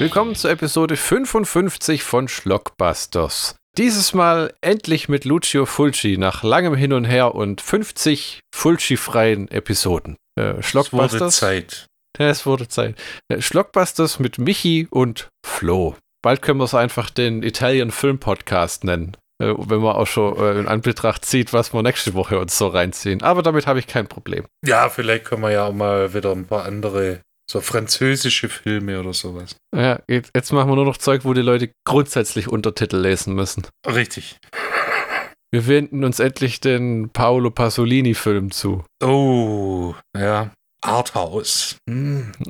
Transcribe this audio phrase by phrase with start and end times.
[0.00, 3.56] Willkommen zur Episode 55 von Schlockbusters.
[3.76, 10.16] Dieses Mal endlich mit Lucio Fulci nach langem Hin und Her und 50 Fulci-freien Episoden.
[10.40, 11.12] Äh, Schlockbusters.
[11.12, 11.86] Es wurde Zeit.
[12.18, 12.94] Ja, es wurde Zeit.
[13.28, 15.94] Äh, Schlockbusters mit Michi und Flo.
[16.22, 19.18] Bald können wir es einfach den Italian Film Podcast nennen.
[19.38, 22.68] Äh, wenn man auch schon äh, in Anbetracht zieht, was wir nächste Woche uns so
[22.68, 23.22] reinziehen.
[23.22, 24.46] Aber damit habe ich kein Problem.
[24.64, 29.12] Ja, vielleicht können wir ja auch mal wieder ein paar andere so französische Filme oder
[29.12, 29.56] sowas.
[29.74, 33.66] Ja, jetzt machen wir nur noch Zeug, wo die Leute grundsätzlich Untertitel lesen müssen.
[33.86, 34.36] Richtig.
[35.52, 38.84] Wir wenden uns endlich den Paolo Pasolini-Film zu.
[39.02, 40.52] Oh, ja.
[40.80, 41.76] Arthouse.
[41.88, 42.32] Hm.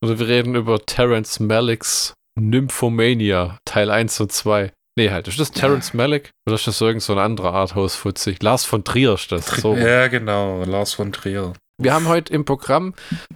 [0.00, 4.72] Oder wir reden über Terence Malicks Nymphomania, Teil 1 und 2.
[4.96, 5.96] Nee, halt, ist das Terence ja.
[5.98, 8.36] Malick oder ist das irgend so ein anderer Arthouse-Fuzzi?
[8.40, 9.46] Lars von Trier ist das.
[9.46, 9.74] So.
[9.76, 11.52] Ja, genau, Lars von Trier.
[11.82, 12.92] Wir haben heute im Programm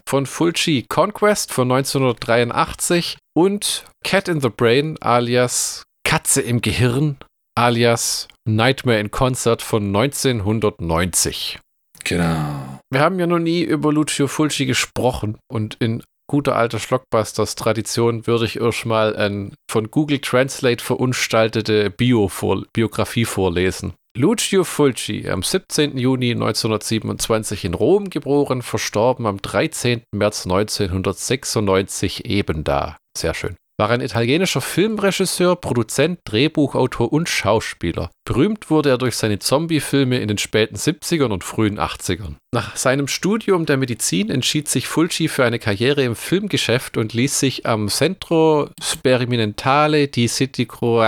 [0.06, 7.16] von Fulci Conquest von 1983 und Cat in the Brain alias Katze im Gehirn
[7.54, 11.58] alias Nightmare in Concert von 1990.
[12.04, 12.80] Genau.
[12.90, 18.44] Wir haben ja noch nie über Lucio Fulci gesprochen und in guter alter Schlockbusters-Tradition würde
[18.44, 23.94] ich erstmal eine von Google Translate verunstaltete Bio -Vor Biografie vorlesen.
[24.16, 25.98] Lucio Fulci, am 17.
[25.98, 30.02] Juni 1927 in Rom geboren, verstorben am 13.
[30.14, 32.96] März 1996 eben da.
[33.18, 33.56] Sehr schön.
[33.76, 38.12] War ein italienischer Filmregisseur, Produzent, Drehbuchautor und Schauspieler.
[38.24, 42.36] Berühmt wurde er durch seine Zombie-Filme in den späten 70ern und frühen 80ern.
[42.54, 47.40] Nach seinem Studium der Medizin entschied sich Fulci für eine Karriere im Filmgeschäft und ließ
[47.40, 51.02] sich am Centro Sperimentale di Sitico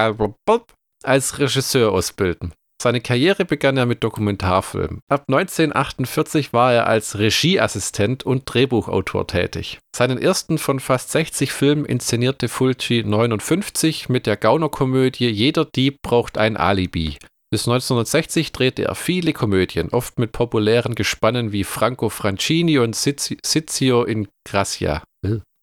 [1.05, 2.53] als Regisseur ausbilden.
[2.83, 5.01] Seine Karriere begann er mit Dokumentarfilmen.
[5.09, 9.79] Ab 1948 war er als Regieassistent und Drehbuchautor tätig.
[9.97, 16.37] Seinen ersten von fast 60 Filmen inszenierte Fulci 59 mit der Gaunerkomödie Jeder Dieb braucht
[16.37, 17.17] ein Alibi.
[17.51, 24.05] Bis 1960 drehte er viele Komödien, oft mit populären Gespannen wie Franco Francini und Sizio
[24.05, 25.03] in Gracia.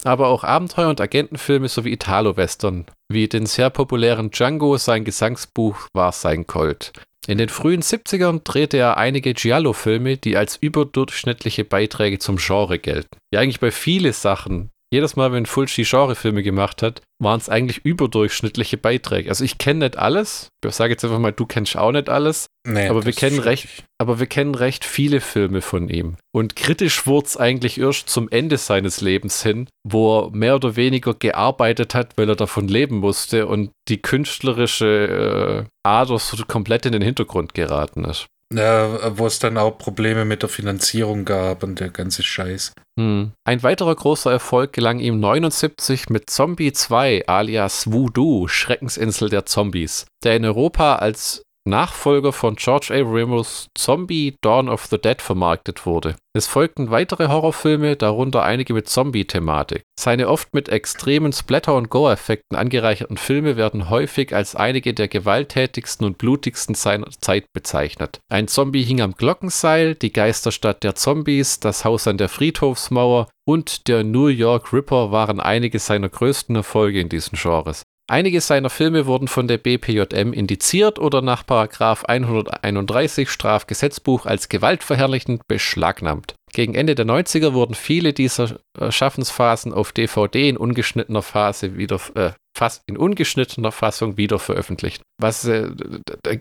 [0.04, 6.12] Aber auch Abenteuer- und Agentenfilme sowie Italo-Western, wie den sehr populären Django, sein Gesangsbuch war
[6.12, 6.92] sein Colt.
[7.26, 13.18] In den frühen 70ern drehte er einige Giallo-Filme, die als überdurchschnittliche Beiträge zum Genre gelten.
[13.34, 17.84] Ja, eigentlich bei vielen Sachen jedes Mal, wenn Fulci Genrefilme gemacht hat, waren es eigentlich
[17.84, 19.28] überdurchschnittliche Beiträge.
[19.28, 20.50] Also ich kenne nicht alles.
[20.64, 22.46] Ich sage jetzt einfach mal, du kennst auch nicht alles.
[22.68, 26.18] Nee, aber wir kennen recht, aber wir kennen recht viele Filme von ihm.
[26.32, 30.76] Und kritisch wurde es eigentlich erst zum Ende seines Lebens hin, wo er mehr oder
[30.76, 36.86] weniger gearbeitet hat, weil er davon leben musste und die künstlerische äh, Ader so komplett
[36.86, 38.28] in den Hintergrund geraten ist.
[38.56, 42.74] Ja, wo es dann auch Probleme mit der Finanzierung gab und der ganze Scheiß.
[43.00, 43.32] Hm.
[43.46, 50.06] Ein weiterer großer Erfolg gelang ihm 79 mit Zombie 2 alias Voodoo, Schreckensinsel der Zombies,
[50.24, 56.16] der in Europa als Nachfolger von George Abrams Zombie Dawn of the Dead vermarktet wurde.
[56.36, 59.84] Es folgten weitere Horrorfilme, darunter einige mit Zombie-Thematik.
[59.98, 66.06] Seine oft mit extremen Splatter- und Gore-Effekten angereicherten Filme werden häufig als einige der gewalttätigsten
[66.06, 68.20] und blutigsten seiner Zeit bezeichnet.
[68.30, 73.88] Ein Zombie hing am Glockenseil, die Geisterstadt der Zombies, das Haus an der Friedhofsmauer und
[73.88, 77.84] der New York Ripper waren einige seiner größten Erfolge in diesen Genres.
[78.10, 86.36] Einige seiner Filme wurden von der BPJM indiziert oder nach 131 Strafgesetzbuch als gewaltverherrlichend beschlagnahmt.
[86.52, 88.60] Gegen Ende der 90er wurden viele dieser
[88.90, 95.02] Schaffensphasen auf DVD in ungeschnittener Phase wieder äh, fast in ungeschnittener Fassung wieder veröffentlicht.
[95.20, 95.70] Was äh,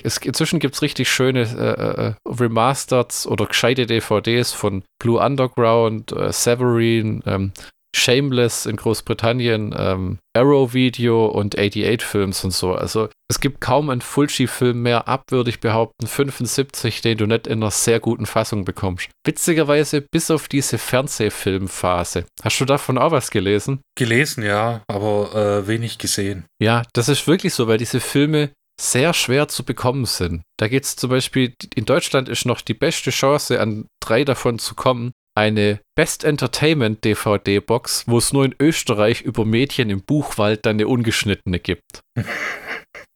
[0.03, 6.13] es, inzwischen gibt es richtig schöne äh, äh, Remasters oder gescheite DVDs von Blue Underground,
[6.13, 7.53] äh, Severin, ähm,
[7.95, 12.75] Shameless in Großbritannien, ähm, Arrow Video und 88 Films und so.
[12.75, 17.71] Also es gibt kaum einen Fulci-Film mehr, abwürdig behaupten, 75, den du nicht in einer
[17.71, 19.11] sehr guten Fassung bekommst.
[19.27, 22.25] Witzigerweise bis auf diese Fernsehfilmphase.
[22.43, 23.81] Hast du davon auch was gelesen?
[23.97, 26.45] Gelesen, ja, aber äh, wenig gesehen.
[26.61, 28.51] Ja, das ist wirklich so, weil diese Filme
[28.81, 30.43] sehr schwer zu bekommen sind.
[30.59, 34.59] Da geht es zum Beispiel, in Deutschland ist noch die beste Chance, an drei davon
[34.59, 40.67] zu kommen, eine Best Entertainment DVD-Box, wo es nur in Österreich über Mädchen im Buchwald
[40.67, 42.01] dann eine ungeschnittene gibt.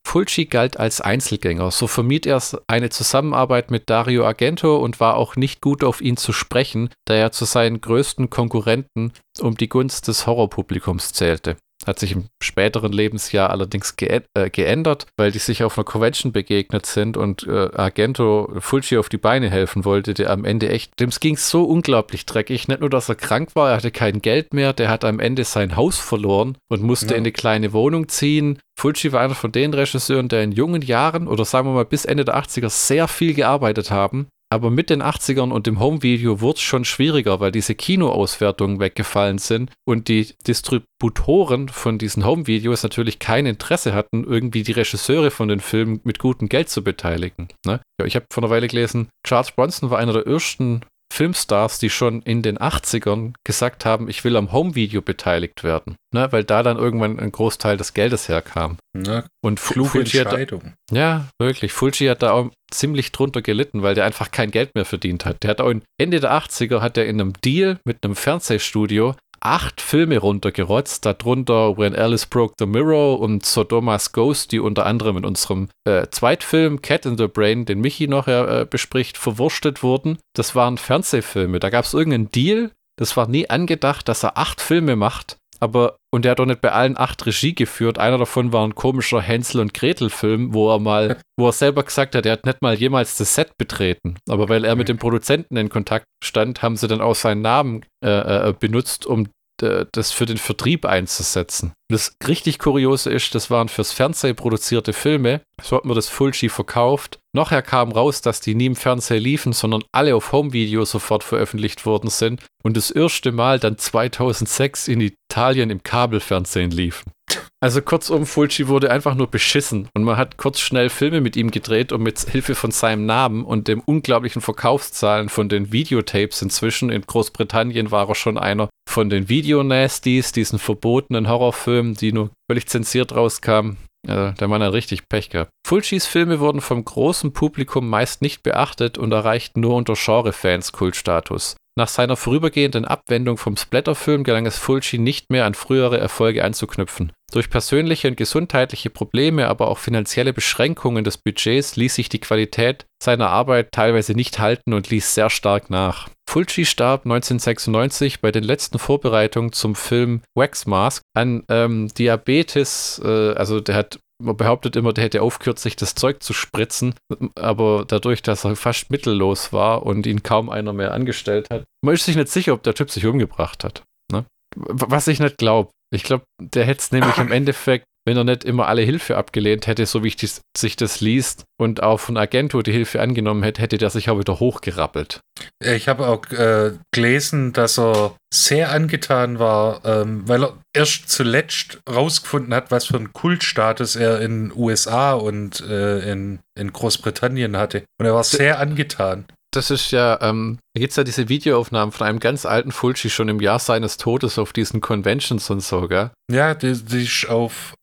[0.07, 5.35] Fulci galt als Einzelgänger, so vermied er eine Zusammenarbeit mit Dario Argento und war auch
[5.35, 10.07] nicht gut auf ihn zu sprechen, da er zu seinen größten Konkurrenten um die Gunst
[10.07, 11.57] des Horrorpublikums zählte.
[11.85, 16.33] Hat sich im späteren Lebensjahr allerdings ge äh, geändert, weil die sich auf einer Convention
[16.33, 20.99] begegnet sind und äh, Argento Fulci auf die Beine helfen wollte, der am Ende echt,
[21.01, 22.69] dem ging es so unglaublich dreckig.
[22.69, 25.45] Nicht nur, dass er krank war, er hatte kein Geld mehr, der hat am Ende
[25.45, 27.17] sein Haus verloren und musste ja.
[27.17, 28.59] in eine kleine Wohnung ziehen.
[28.79, 32.05] Fulci war einer von den Regisseuren, der in jungen Jahren oder sagen wir mal bis
[32.05, 36.57] Ende der 80er sehr viel gearbeitet haben aber mit den 80ern und dem Home-Video wurde
[36.57, 43.19] es schon schwieriger, weil diese Kinoauswertungen weggefallen sind und die Distributoren von diesen Home-Videos natürlich
[43.19, 47.49] kein Interesse hatten, irgendwie die Regisseure von den Filmen mit gutem Geld zu beteiligen.
[47.67, 47.81] Ne?
[48.01, 50.83] Ja, ich habe vor einer Weile gelesen, Charles Bronson war einer der ersten
[51.17, 56.31] Filmstars, die schon in den 80ern gesagt haben, ich will am Home-Video beteiligt werden, ne?
[56.31, 58.77] weil da dann irgendwann ein Großteil des Geldes herkam.
[58.95, 60.53] Ja, und Fulci hat,
[60.93, 61.73] ja, wirklich.
[61.73, 65.43] Fulci hat da auch ziemlich drunter gelitten, weil der einfach kein Geld mehr verdient hat.
[65.43, 69.15] Der hat auch Ende der 80er hat er in einem Deal mit einem Fernsehstudio
[69.47, 75.19] acht Filme runtergerotzt, darunter When Alice Broke the Mirror und Sodoma's Ghost, die unter anderem
[75.19, 80.19] in unserem äh, Zweitfilm Cat in the Brain, den Michi noch äh, bespricht, verwurstet wurden.
[80.35, 81.61] Das waren Fernsehfilme.
[81.61, 82.73] Da gab es irgendeinen Deal.
[82.99, 85.37] Das war nie angedacht, dass er acht Filme macht.
[85.61, 87.99] Aber, und der hat doch nicht bei allen acht Regie geführt.
[87.99, 92.15] Einer davon war ein komischer Hänsel und Gretel-Film, wo er mal, wo er selber gesagt
[92.15, 94.17] hat, er hat nicht mal jemals das Set betreten.
[94.29, 97.85] Aber weil er mit dem Produzenten in Kontakt stand, haben sie dann auch seinen Namen
[98.05, 99.29] äh, äh, benutzt, um
[99.59, 101.73] das für den Vertrieb einzusetzen.
[101.89, 105.41] Das richtig Kuriose ist, das waren fürs Fernsehen produzierte Filme.
[105.63, 107.19] So hat man das Fulci verkauft.
[107.35, 111.87] Nachher kam raus, dass die nie im Fernsehen liefen, sondern alle auf Home-Video sofort veröffentlicht
[111.87, 117.13] worden sind und das erste Mal dann 2006 in Italien im Kabelfernsehen liefen.
[117.61, 121.51] Also kurzum, Fulci wurde einfach nur beschissen und man hat kurz schnell Filme mit ihm
[121.51, 126.91] gedreht und mit Hilfe von seinem Namen und dem unglaublichen Verkaufszahlen von den Videotapes inzwischen
[126.91, 132.67] in Großbritannien war er schon einer von den Video-Nasties, diesen verbotenen Horrorfilmen, die nur völlig
[132.67, 133.77] zensiert rauskamen.
[134.09, 135.51] Also der Mann hat richtig Pech gehabt.
[135.67, 141.57] Fulcis Filme wurden vom großen Publikum meist nicht beachtet und erreichten nur unter Genre-Fans Kultstatus.
[141.79, 147.13] Nach seiner vorübergehenden Abwendung vom Splatterfilm gelang es Fulci nicht mehr an frühere Erfolge anzuknüpfen.
[147.33, 152.87] Durch persönliche und gesundheitliche Probleme, aber auch finanzielle Beschränkungen des Budgets ließ sich die Qualität
[153.03, 156.09] seiner Arbeit teilweise nicht halten und ließ sehr stark nach.
[156.27, 163.35] Fulci starb 1996 bei den letzten Vorbereitungen zum Film Wax Mask an ähm, Diabetes, äh,
[163.35, 166.95] also der hat man behauptet immer, der hätte aufgehört, sich das Zeug zu spritzen,
[167.35, 171.95] aber dadurch, dass er fast mittellos war und ihn kaum einer mehr angestellt hat, man
[171.95, 173.83] ist sich nicht sicher, ob der Typ sich umgebracht hat.
[174.11, 174.25] Ne?
[174.57, 175.71] Was ich nicht glaube.
[175.95, 179.67] Ich glaube, der hätte es nämlich im Endeffekt wenn er nicht immer alle Hilfe abgelehnt
[179.67, 183.43] hätte, so wie ich dies, sich das liest, und auch von Agento die Hilfe angenommen
[183.43, 185.21] hätte, hätte der sich auch wieder hochgerappelt.
[185.63, 191.81] Ich habe auch äh, gelesen, dass er sehr angetan war, ähm, weil er erst zuletzt
[191.89, 197.85] rausgefunden hat, was für einen Kultstatus er in USA und äh, in, in Großbritannien hatte.
[197.99, 199.25] Und er war sehr angetan
[199.57, 203.11] das ist ja, ähm, da gibt es ja diese Videoaufnahmen von einem ganz alten Fulci
[203.11, 206.11] schon im Jahr seines Todes auf diesen Conventions und so, gell?
[206.31, 207.75] Ja, die, die ist auf,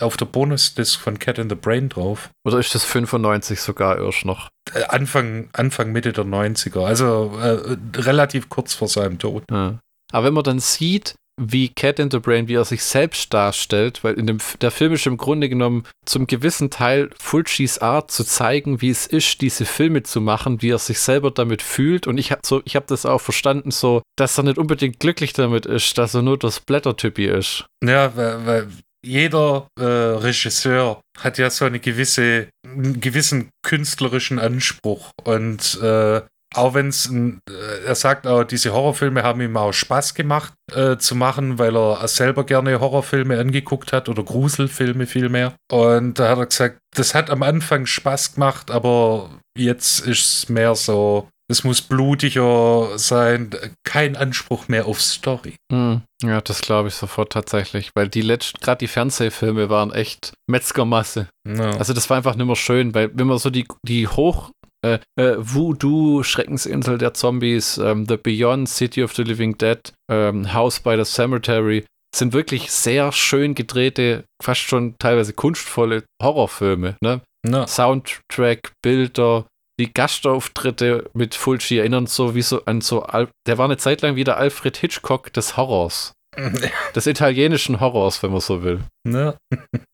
[0.00, 2.30] auf der Bonus-Disc von Cat in the Brain drauf.
[2.44, 4.48] Oder ist das 95 sogar erst noch?
[4.74, 9.44] Äh, Anfang, Anfang Mitte der 90er, also äh, relativ kurz vor seinem Tod.
[9.50, 9.78] Ja.
[10.12, 14.04] Aber wenn man dann sieht, wie Cat in the Brain, wie er sich selbst darstellt,
[14.04, 18.24] weil in dem, der Film ist im Grunde genommen zum gewissen Teil Fulcis Art zu
[18.24, 22.06] zeigen, wie es ist, diese Filme zu machen, wie er sich selber damit fühlt.
[22.06, 25.66] Und ich habe so, ich das auch verstanden, so, dass er nicht unbedingt glücklich damit
[25.66, 27.64] ist, dass er nur das Blättertypi ist.
[27.82, 28.68] Ja, weil, weil
[29.04, 36.22] jeder äh, Regisseur hat ja so eine gewisse, einen gewissen künstlerischen Anspruch und äh,
[36.54, 40.96] auch wenn es, äh, er sagt auch, diese Horrorfilme haben ihm auch Spaß gemacht äh,
[40.96, 45.54] zu machen, weil er selber gerne Horrorfilme angeguckt hat oder Gruselfilme vielmehr.
[45.70, 50.48] Und da hat er gesagt, das hat am Anfang Spaß gemacht, aber jetzt ist es
[50.48, 53.50] mehr so, es muss blutiger sein,
[53.84, 55.56] kein Anspruch mehr auf Story.
[55.70, 56.02] Hm.
[56.22, 61.28] Ja, das glaube ich sofort tatsächlich, weil die letzten, gerade die Fernsehfilme waren echt Metzgermasse.
[61.46, 61.76] Ja.
[61.76, 64.50] Also das war einfach nicht mehr schön, weil wenn man so die, die hoch
[64.84, 70.52] äh, äh, Voodoo, Schreckensinsel der Zombies, ähm, The Beyond, City of the Living Dead, ähm,
[70.52, 71.84] House by the Cemetery,
[72.14, 76.96] sind wirklich sehr schön gedrehte, fast schon teilweise kunstvolle Horrorfilme.
[77.00, 77.22] Ne?
[77.46, 77.66] No.
[77.66, 79.46] Soundtrack, Bilder,
[79.80, 84.02] die Gastauftritte mit Fulci erinnern so wie so an so, Al der war eine Zeit
[84.02, 86.12] lang wieder Alfred Hitchcock des Horrors.
[86.94, 88.80] des italienischen Horrors, wenn man so will.
[89.04, 89.34] No.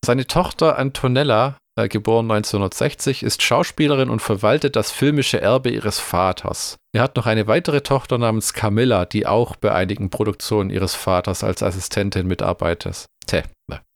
[0.04, 6.76] Seine Tochter Antonella äh, geboren 1960, ist Schauspielerin und verwaltet das filmische Erbe ihres Vaters.
[6.92, 11.45] Er hat noch eine weitere Tochter namens Camilla, die auch bei einigen Produktionen ihres Vaters
[11.45, 13.07] als Assistentin mitarbeitet.
[13.26, 13.45] Tä.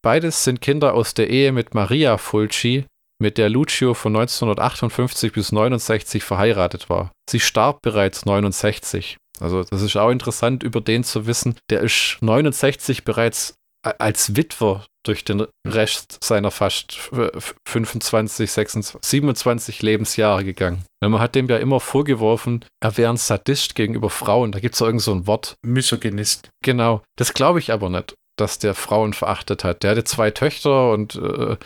[0.03, 2.85] Beides sind Kinder aus der Ehe mit Maria Fulci,
[3.21, 7.11] mit der Lucio von 1958 bis 69 verheiratet war.
[7.29, 9.17] Sie starb bereits 69.
[9.43, 11.57] Also das ist auch interessant, über den zu wissen.
[11.71, 16.97] Der ist 69 bereits als Witwer durch den Rest seiner fast
[17.67, 20.85] 25, 26, 27 Lebensjahre gegangen.
[21.01, 24.53] Man hat dem ja immer vorgeworfen, er wäre ein Sadist gegenüber Frauen.
[24.53, 25.57] Da gibt es ja irgend so ein Wort.
[25.67, 26.51] Misogynist.
[26.65, 27.03] Genau.
[27.17, 29.83] Das glaube ich aber nicht dass der Frauen verachtet hat.
[29.83, 31.57] Der hatte zwei Töchter und äh,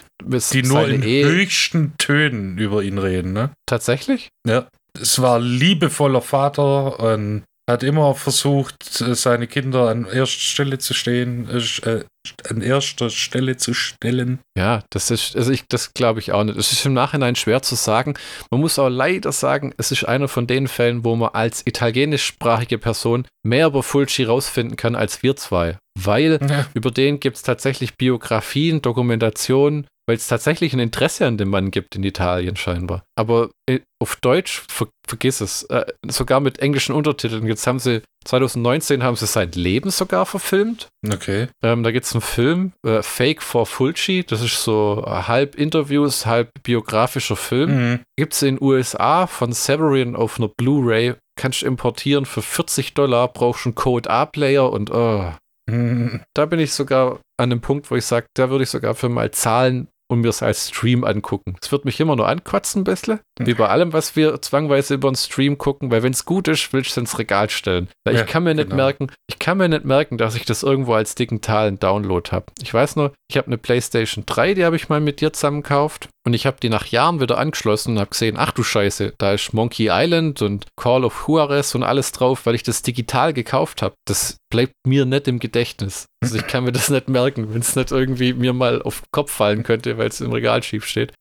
[0.52, 3.52] die nur in Ehe höchsten Tönen über ihn reden, ne?
[3.66, 4.28] Tatsächlich?
[4.46, 4.66] Ja.
[5.00, 11.48] Es war liebevoller Vater und hat immer versucht, seine Kinder an erster Stelle zu stehen,
[11.50, 12.04] äh,
[12.48, 14.38] an erster Stelle zu stellen.
[14.56, 16.56] Ja, das ist, also ich, das glaube ich auch nicht.
[16.56, 18.14] Es ist im Nachhinein schwer zu sagen.
[18.50, 22.78] Man muss auch leider sagen, es ist einer von den Fällen, wo man als italienischsprachige
[22.78, 25.78] Person mehr über Fulci rausfinden kann als wir zwei.
[25.98, 26.66] Weil ja.
[26.74, 31.70] über den gibt es tatsächlich Biografien, Dokumentationen, weil es tatsächlich ein Interesse an dem Mann
[31.70, 33.04] gibt in Italien scheinbar.
[33.16, 37.46] Aber äh, auf Deutsch, ver vergiss es, äh, sogar mit englischen Untertiteln.
[37.46, 40.88] Jetzt haben sie, 2019 haben sie sein Leben sogar verfilmt.
[41.08, 41.46] Okay.
[41.62, 46.26] Ähm, da gibt es einen Film, äh, Fake for Fulci, das ist so halb Interviews,
[46.26, 47.70] halb biografischer Film.
[47.70, 48.00] Mhm.
[48.16, 52.94] Gibt es in den USA von Severin auf einer Blu-ray, kannst du importieren für 40
[52.94, 55.32] Dollar, brauchst einen Code A-Player und oh.
[55.68, 56.20] Mhm.
[56.34, 59.08] Da bin ich sogar an dem Punkt, wo ich sage, da würde ich sogar für
[59.08, 61.56] mal zahlen, und mir es als Stream angucken.
[61.60, 65.08] Es wird mich immer nur ankotzen ein bisschen, wie bei allem, was wir zwangweise über
[65.08, 67.88] einen Stream gucken, weil wenn es gut ist, will ich es ins Regal stellen.
[68.04, 68.84] Weil ja, ich kann mir nicht genau.
[68.84, 72.46] merken, ich kann mir nicht merken, dass ich das irgendwo als digitalen Download habe.
[72.62, 75.62] Ich weiß nur, ich habe eine PlayStation 3, die habe ich mal mit dir zusammen
[75.62, 79.14] gekauft und ich habe die nach Jahren wieder angeschlossen und habe gesehen, ach du Scheiße,
[79.16, 83.32] da ist Monkey Island und Call of Juarez und alles drauf, weil ich das digital
[83.32, 83.94] gekauft habe.
[84.06, 86.06] Das bleibt mir nicht im Gedächtnis.
[86.20, 89.10] Also ich kann mir das nicht merken, wenn es nicht irgendwie mir mal auf den
[89.12, 91.14] Kopf fallen könnte, weil es im Regal schief steht.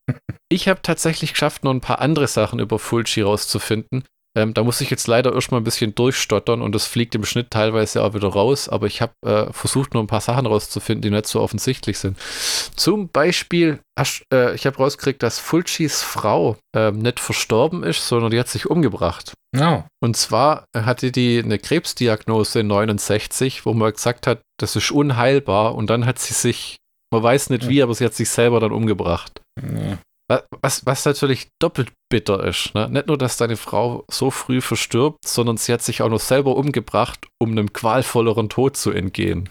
[0.50, 4.06] Ich habe tatsächlich geschafft, noch ein paar andere Sachen über Fulci rauszufinden.
[4.38, 7.52] Ähm, da muss ich jetzt leider erstmal ein bisschen durchstottern und das fliegt im Schnitt
[7.52, 11.10] teilweise auch wieder raus, aber ich habe äh, versucht, nur ein paar Sachen rauszufinden, die
[11.10, 12.18] nicht so offensichtlich sind.
[12.76, 13.80] Zum Beispiel,
[14.34, 18.70] äh, ich habe rausgekriegt, dass Fulcis Frau äh, nicht verstorben ist, sondern die hat sich
[18.70, 19.34] umgebracht.
[19.58, 19.84] Oh.
[20.04, 25.76] Und zwar hatte die eine Krebsdiagnose in 69, wo man gesagt hat, das ist unheilbar
[25.76, 26.76] und dann hat sie sich,
[27.12, 29.42] man weiß nicht wie, aber sie hat sich selber dann umgebracht.
[29.62, 29.98] Ja.
[30.62, 32.74] Was, was natürlich doppelt bitter ist.
[32.74, 32.88] Ne?
[32.90, 36.56] Nicht nur, dass deine Frau so früh verstirbt, sondern sie hat sich auch noch selber
[36.56, 39.50] umgebracht, um einem qualvolleren Tod zu entgehen.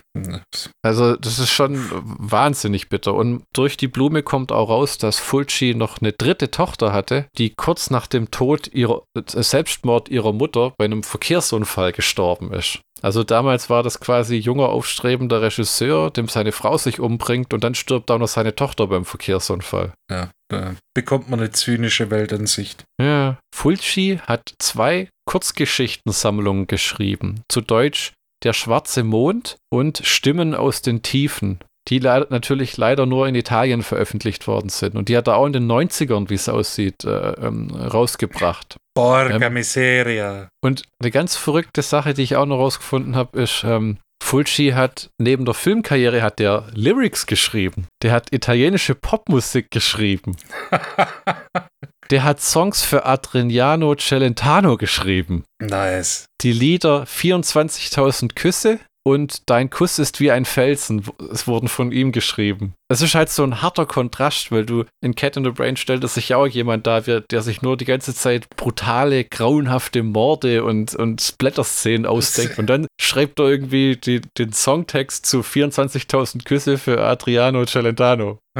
[0.82, 3.12] Also, das ist schon wahnsinnig bitter.
[3.12, 7.50] Und durch die Blume kommt auch raus, dass Fulci noch eine dritte Tochter hatte, die
[7.50, 12.80] kurz nach dem Tod ihrer äh, Selbstmord ihrer Mutter bei einem Verkehrsunfall gestorben ist.
[13.02, 17.74] Also damals war das quasi junger, aufstrebender Regisseur, dem seine Frau sich umbringt und dann
[17.74, 19.92] stirbt auch noch seine Tochter beim Verkehrsunfall.
[20.10, 22.84] Ja, da bekommt man eine zynische Weltansicht.
[23.00, 23.38] Ja.
[23.54, 27.42] Fulci hat zwei Kurzgeschichtensammlungen geschrieben.
[27.48, 33.28] Zu Deutsch Der schwarze Mond und Stimmen aus den Tiefen die le natürlich leider nur
[33.28, 34.96] in Italien veröffentlicht worden sind.
[34.96, 38.76] Und die hat er auch in den 90ern, wie es aussieht, äh, ähm, rausgebracht.
[38.94, 40.48] Porca ähm, miseria.
[40.62, 43.98] Und eine ganz verrückte Sache, die ich auch noch rausgefunden habe, ist, ähm,
[44.34, 47.86] Fulci hat neben der Filmkarriere hat der Lyrics geschrieben.
[48.02, 50.36] Der hat italienische Popmusik geschrieben.
[52.10, 55.44] der hat Songs für Adriano Celentano geschrieben.
[55.62, 56.24] Nice.
[56.40, 62.10] Die Lieder 24.000 Küsse, und Dein Kuss ist wie ein Felsen, es wurden von ihm
[62.10, 62.74] geschrieben.
[62.88, 66.08] Es ist halt so ein harter Kontrast, weil du in Cat in the Brain stellt
[66.08, 70.94] sich ja auch jemand da, der sich nur die ganze Zeit brutale, grauenhafte Morde und,
[70.94, 77.04] und Splatter-Szenen ausdenkt und dann schreibt er irgendwie die, den Songtext zu 24.000 Küsse für
[77.04, 78.38] Adriano Celentano.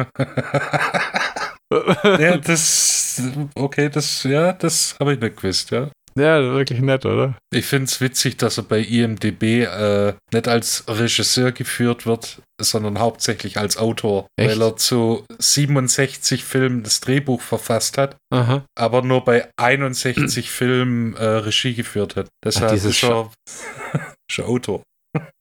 [2.18, 3.22] ja, das,
[3.54, 5.90] okay, das, ja, das habe ich nicht gewusst, ja.
[6.16, 7.36] Ja, wirklich nett, oder?
[7.52, 13.00] Ich finde es witzig, dass er bei IMDB äh, nicht als Regisseur geführt wird, sondern
[13.00, 14.50] hauptsächlich als Autor, Echt?
[14.50, 18.64] weil er zu 67 Filmen das Drehbuch verfasst hat, Aha.
[18.78, 22.28] aber nur bei 61 Filmen äh, Regie geführt hat.
[22.44, 22.92] Deshalb Ach, ist er
[24.30, 24.82] schon Autor.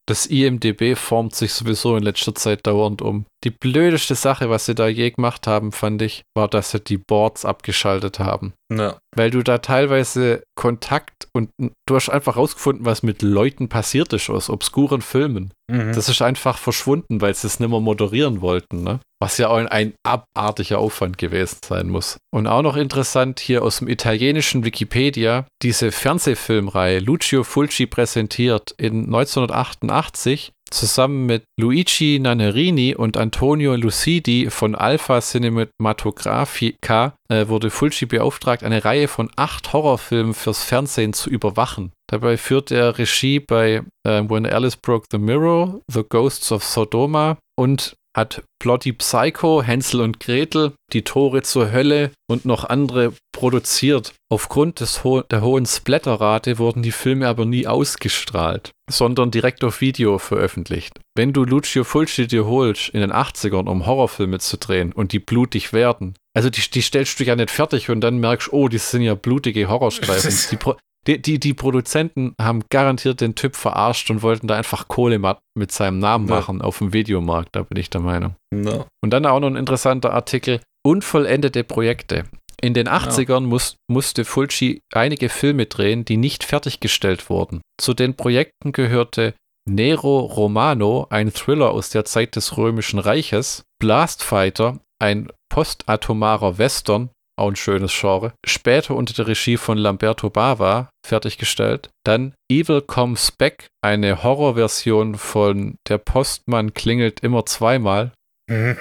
[0.06, 3.26] Das IMDB formt sich sowieso in letzter Zeit dauernd um.
[3.46, 6.98] Die blödeste Sache, was sie da je gemacht haben, fand ich, war, dass sie die
[6.98, 8.54] Boards abgeschaltet haben.
[8.70, 8.98] Ja.
[9.16, 14.30] Weil du da teilweise Kontakt und du hast einfach rausgefunden, was mit Leuten passiert ist
[14.30, 15.54] aus obskuren Filmen.
[15.72, 15.94] Mhm.
[15.94, 19.00] Das ist einfach verschwunden, weil sie es nicht mehr moderieren wollten, ne?
[19.24, 22.18] Was ja auch ein abartiger Aufwand gewesen sein muss.
[22.36, 29.06] Und auch noch interessant hier aus dem italienischen Wikipedia, diese Fernsehfilmreihe Lucio Fulci präsentiert in
[29.06, 38.66] 1988 zusammen mit Luigi Nanerini und Antonio Lucidi von Alpha Cinematographica äh, wurde Fulci beauftragt,
[38.66, 41.94] eine Reihe von acht Horrorfilmen fürs Fernsehen zu überwachen.
[42.10, 47.38] Dabei führt er Regie bei äh, When Alice Broke the Mirror, The Ghosts of Sodoma
[47.56, 54.14] und hat Bloody Psycho, Hänsel und Gretel, Die Tore zur Hölle und noch andere produziert.
[54.30, 59.82] Aufgrund des ho der hohen Splatterrate wurden die Filme aber nie ausgestrahlt, sondern direkt auf
[59.82, 61.00] Video veröffentlicht.
[61.16, 65.20] Wenn du Lucio Fulci dir holst in den 80ern, um Horrorfilme zu drehen und die
[65.20, 68.80] blutig werden, also die, die stellst du ja nicht fertig und dann merkst, oh, die
[68.80, 70.34] sind ja blutige Horrorstreifen.
[70.52, 70.58] Die,
[71.08, 75.20] die, die, die, Produzenten haben garantiert den Typ verarscht und wollten da einfach Kohle
[75.56, 76.64] mit seinem Namen machen ja.
[76.64, 78.36] auf dem Videomarkt, da bin ich der Meinung.
[78.54, 78.86] No.
[79.02, 82.26] Und dann auch noch ein interessanter Artikel: Unvollendete Projekte.
[82.62, 83.40] In den 80ern ja.
[83.42, 87.62] muss, musste Fulci einige Filme drehen, die nicht fertiggestellt wurden.
[87.78, 89.34] Zu den Projekten gehörte
[89.70, 97.10] Nero Romano, ein Thriller aus der Zeit des Römischen Reiches, Blast Fighter, ein postatomarer Western
[97.44, 98.34] auch ein schönes Genre.
[98.46, 101.90] Später unter der Regie von Lamberto Bava fertiggestellt.
[102.06, 108.12] Dann Evil Comes Back, eine Horrorversion von Der Postmann klingelt immer zweimal.
[108.50, 108.78] Mhm.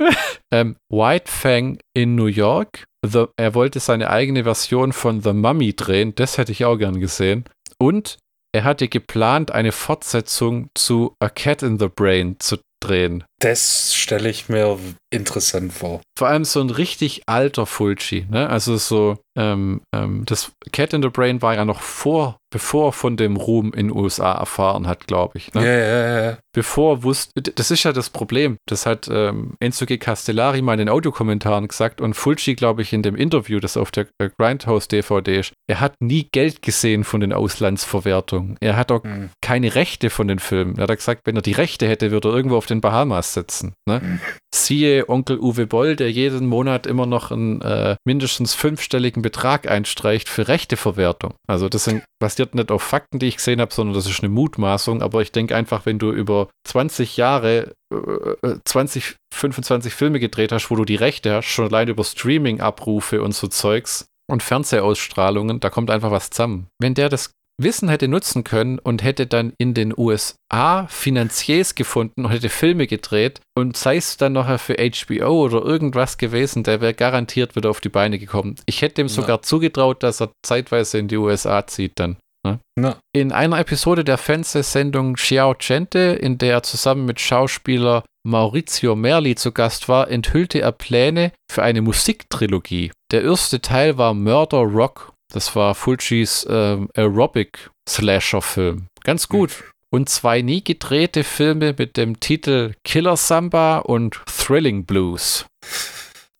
[0.52, 2.84] ähm, White Fang in New York.
[3.04, 7.00] The, er wollte seine eigene Version von The Mummy drehen, das hätte ich auch gern
[7.00, 7.44] gesehen.
[7.78, 8.18] Und
[8.52, 13.24] er hatte geplant, eine Fortsetzung zu A Cat in the Brain zu drehen.
[13.40, 14.78] Das stelle ich mir
[15.10, 16.00] interessant vor.
[16.18, 18.48] Vor allem so ein richtig alter Fulci, ne?
[18.48, 23.18] Also so, ähm, ähm, das Cat in the Brain war ja noch vor, bevor von
[23.18, 25.52] dem Ruhm in den USA erfahren hat, glaube ich.
[25.52, 25.64] Ne?
[25.64, 26.38] Ja, ja, ja.
[26.54, 28.56] Bevor wusste, das ist ja das Problem.
[28.66, 29.98] Das hat ähm, Enzo G.
[29.98, 33.90] Castellari mal in den Audiokommentaren gesagt und Fulci, glaube ich, in dem Interview, das auf
[33.90, 35.52] der äh, Grindhouse DVD ist.
[35.68, 38.56] Er hat nie Geld gesehen von den Auslandsverwertungen.
[38.60, 39.28] Er hat auch hm.
[39.42, 40.78] keine Rechte von den Filmen.
[40.78, 43.74] Er hat gesagt, wenn er die Rechte hätte, würde er irgendwo auf den Bahamas sitzen.
[43.88, 44.20] Ne?
[44.54, 50.28] Siehe Onkel Uwe Boll, der jeden Monat immer noch einen äh, mindestens fünfstelligen Betrag einstreicht
[50.28, 51.34] für Rechteverwertung.
[51.48, 54.28] Also das sind, basiert nicht auf Fakten, die ich gesehen habe, sondern das ist eine
[54.28, 55.02] Mutmaßung.
[55.02, 60.70] Aber ich denke einfach, wenn du über 20 Jahre äh, 20, 25 Filme gedreht hast,
[60.70, 65.70] wo du die Rechte hast, schon allein über Streaming-Abrufe und so Zeugs, und Fernsehausstrahlungen, da
[65.70, 66.68] kommt einfach was zusammen.
[66.80, 72.26] Wenn der das Wissen hätte nutzen können und hätte dann in den USA Finanziers gefunden
[72.26, 76.80] und hätte Filme gedreht und sei es dann nachher für HBO oder irgendwas gewesen, der
[76.80, 78.56] wäre garantiert wieder auf die Beine gekommen.
[78.66, 79.42] Ich hätte ihm sogar ja.
[79.42, 82.18] zugetraut, dass er zeitweise in die USA zieht dann.
[82.46, 82.60] Ne?
[82.78, 82.96] Ja.
[83.14, 89.34] In einer Episode der Fernsehsendung Xiao Gente, in der er zusammen mit Schauspieler Maurizio Merli
[89.34, 92.92] zu Gast war, enthüllte er Pläne für eine Musiktrilogie.
[93.12, 98.86] Der erste Teil war Murder Rock das war Fulcis ähm, Aerobic-Slasher-Film.
[99.04, 99.64] Ganz gut.
[99.92, 105.46] Und zwei nie gedrehte Filme mit dem Titel Killer Samba und Thrilling Blues.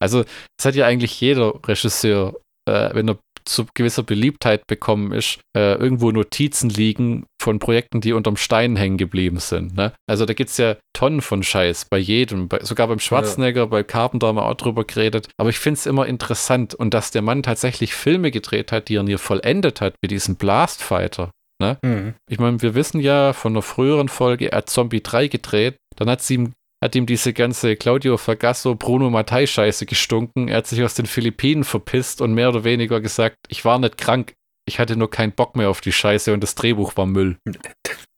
[0.00, 0.24] Also,
[0.56, 2.34] das hat ja eigentlich jeder Regisseur,
[2.68, 8.12] äh, wenn er zu gewisser Beliebtheit bekommen ist, äh, irgendwo Notizen liegen von Projekten, die
[8.12, 9.76] unterm Stein hängen geblieben sind.
[9.76, 9.92] Ne?
[10.08, 13.66] Also da gibt es ja Tonnen von Scheiß bei jedem, bei, sogar beim Schwarzenegger, ja.
[13.66, 15.28] bei Carpenter haben wir auch drüber geredet.
[15.36, 18.96] Aber ich finde es immer interessant und dass der Mann tatsächlich Filme gedreht hat, die
[18.96, 21.30] er nie vollendet hat, wie diesen Blastfighter.
[21.62, 21.78] Ne?
[21.84, 22.14] Mhm.
[22.28, 26.10] Ich meine, wir wissen ja von einer früheren Folge, er hat Zombie 3 gedreht, dann
[26.10, 26.52] hat sie ihm
[26.84, 30.48] hat ihm diese ganze Claudio Fagasso, Bruno Mattei Scheiße gestunken.
[30.48, 33.96] Er hat sich aus den Philippinen verpisst und mehr oder weniger gesagt, ich war nicht
[33.96, 34.34] krank,
[34.66, 37.38] ich hatte nur keinen Bock mehr auf die Scheiße und das Drehbuch war Müll.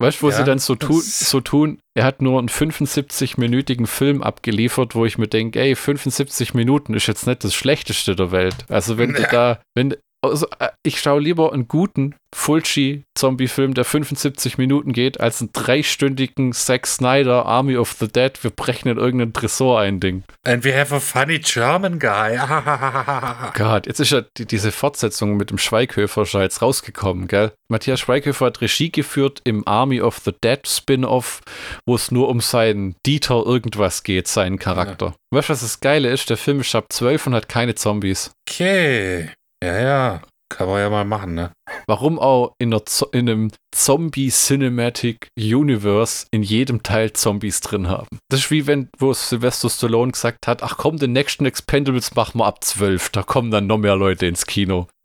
[0.00, 3.86] Weißt du, wo ja, sie dann so, tu so tun, er hat nur einen 75-minütigen
[3.86, 8.30] Film abgeliefert, wo ich mir denke, ey, 75 Minuten ist jetzt nicht das Schlechteste der
[8.32, 8.64] Welt.
[8.68, 14.58] Also wenn du da, wenn, also, äh, ich schaue lieber einen guten Fulci-Zombie-Film, der 75
[14.58, 18.32] Minuten geht, als einen dreistündigen Zack Snyder Army of the Dead.
[18.42, 20.24] Wir brechen in irgendeinen Tresor ein Ding.
[20.44, 22.36] And we have a funny German guy.
[23.54, 27.52] Gott, jetzt ist ja die, diese Fortsetzung mit dem Schweighöfer schon jetzt rausgekommen, gell?
[27.70, 31.40] Matthias Schweighöfer hat Regie geführt im Army of the Dead Spin-off,
[31.86, 35.06] wo es nur um seinen Dieter irgendwas geht, seinen Charakter.
[35.06, 35.14] Ja.
[35.30, 36.28] Weißt du, was das Geile ist?
[36.28, 38.32] Der Film ist ab 12 und hat keine Zombies.
[38.48, 39.30] Okay.
[39.62, 40.22] Ja, ja.
[40.50, 41.52] Kann man ja mal machen, ne?
[41.86, 42.72] Warum auch in,
[43.12, 48.08] in einem Zombie-Cinematic Universe in jedem Teil Zombies drin haben?
[48.30, 52.38] Das ist wie wenn, wo Sylvester Stallone gesagt hat, ach komm, den nächsten Expendables machen
[52.38, 54.88] wir ab 12, da kommen dann noch mehr Leute ins Kino.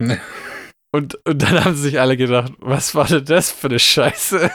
[0.94, 4.50] und, und dann haben sich alle gedacht, was war denn das für eine Scheiße?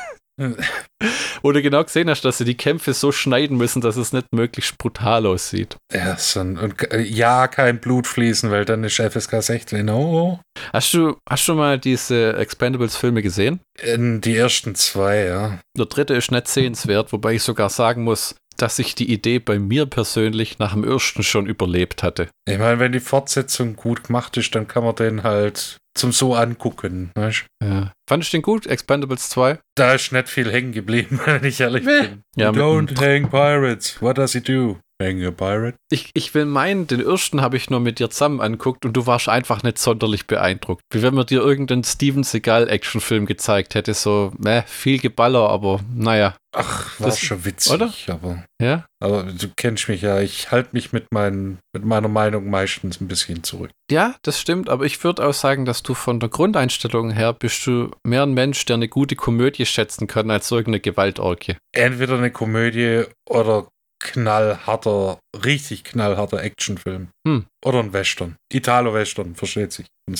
[1.41, 4.27] Wo du genau gesehen hast, dass sie die Kämpfe so schneiden müssen, dass es nicht
[4.33, 5.77] möglichst brutal aussieht.
[5.93, 9.89] Ja, so ein, und äh, ja, kein Blut fließen, weil dann ist FSK 16.
[9.89, 10.39] Oh.
[10.73, 13.61] Hast du, hast du mal diese Expendables-Filme gesehen?
[13.81, 15.59] In die ersten zwei, ja.
[15.77, 19.57] Der dritte ist nicht sehenswert, wobei ich sogar sagen muss, dass ich die Idee bei
[19.57, 22.27] mir persönlich nach dem ersten schon überlebt hatte.
[22.45, 26.33] Ich meine, wenn die Fortsetzung gut gemacht ist, dann kann man den halt zum so
[26.35, 27.11] angucken.
[27.15, 27.45] Weißt?
[27.63, 27.91] Ja.
[28.09, 29.59] Fand ich den gut, Expendables 2?
[29.75, 32.01] Da ist nicht viel hängen geblieben, wenn ich ehrlich Nee.
[32.01, 32.21] bin.
[32.35, 34.01] Ja, Don't hang pirates.
[34.01, 34.79] What does he do?
[35.01, 35.77] Hang a pirate?
[35.89, 39.07] Ich, ich will meinen, den ersten habe ich nur mit dir zusammen anguckt und du
[39.07, 40.81] warst einfach nicht sonderlich beeindruckt.
[40.91, 46.35] Wie wenn man dir irgendeinen Steven Seagal-Actionfilm gezeigt hätte, so, meh, viel Geballer, aber naja.
[46.53, 47.71] Ach, war Das- schon witzig.
[47.71, 47.93] oder?
[48.07, 48.85] Aber, Ja?
[49.01, 50.19] aber du kennst mich ja.
[50.19, 53.69] Ich halte mich mit, meinen, mit meiner Meinung meistens ein bisschen zurück.
[53.89, 57.65] Ja, das stimmt, aber ich würde auch sagen, dass du von der Grundeinstellung her bist
[57.65, 61.55] du mehr ein Mensch, der eine gute Komödie schätzen kann, als irgendeine Gewaltorgie.
[61.73, 63.67] Entweder eine Komödie oder
[63.99, 67.09] knallharter, richtig knallharter Actionfilm.
[67.27, 67.45] Hm.
[67.65, 68.35] Oder ein Western.
[68.51, 69.87] Italo-Western, versteht sich.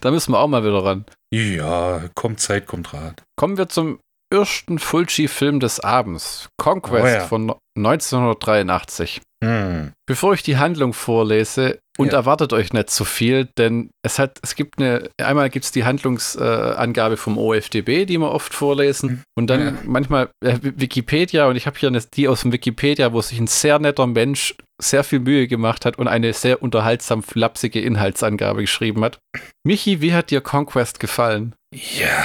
[0.00, 1.04] Da müssen wir auch mal wieder ran.
[1.32, 3.22] ja, kommt Zeit, kommt Rat.
[3.36, 3.98] Kommen wir zum
[4.32, 7.26] ersten Fulci-Film des Abends, Conquest Oh ja.
[7.26, 9.20] von 1983.
[9.42, 9.92] Hm.
[10.06, 12.14] Bevor ich die Handlung vorlese, und Ja.
[12.14, 15.84] erwartet euch nicht zu viel, denn es hat, es gibt eine, einmal gibt es die
[15.84, 19.74] Handlungsangabe äh, vom OFDB, die wir oft vorlesen, und dann Ja.
[19.84, 23.46] manchmal äh, Wikipedia, und ich habe hier eine, die aus dem Wikipedia, wo sich ein
[23.46, 29.04] sehr netter Mensch sehr viel Mühe gemacht hat und eine sehr unterhaltsam flapsige Inhaltsangabe geschrieben
[29.04, 29.18] hat.
[29.64, 31.54] Michi, wie hat dir Conquest gefallen?
[31.72, 32.24] Ja,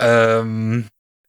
[0.00, 0.86] ähm,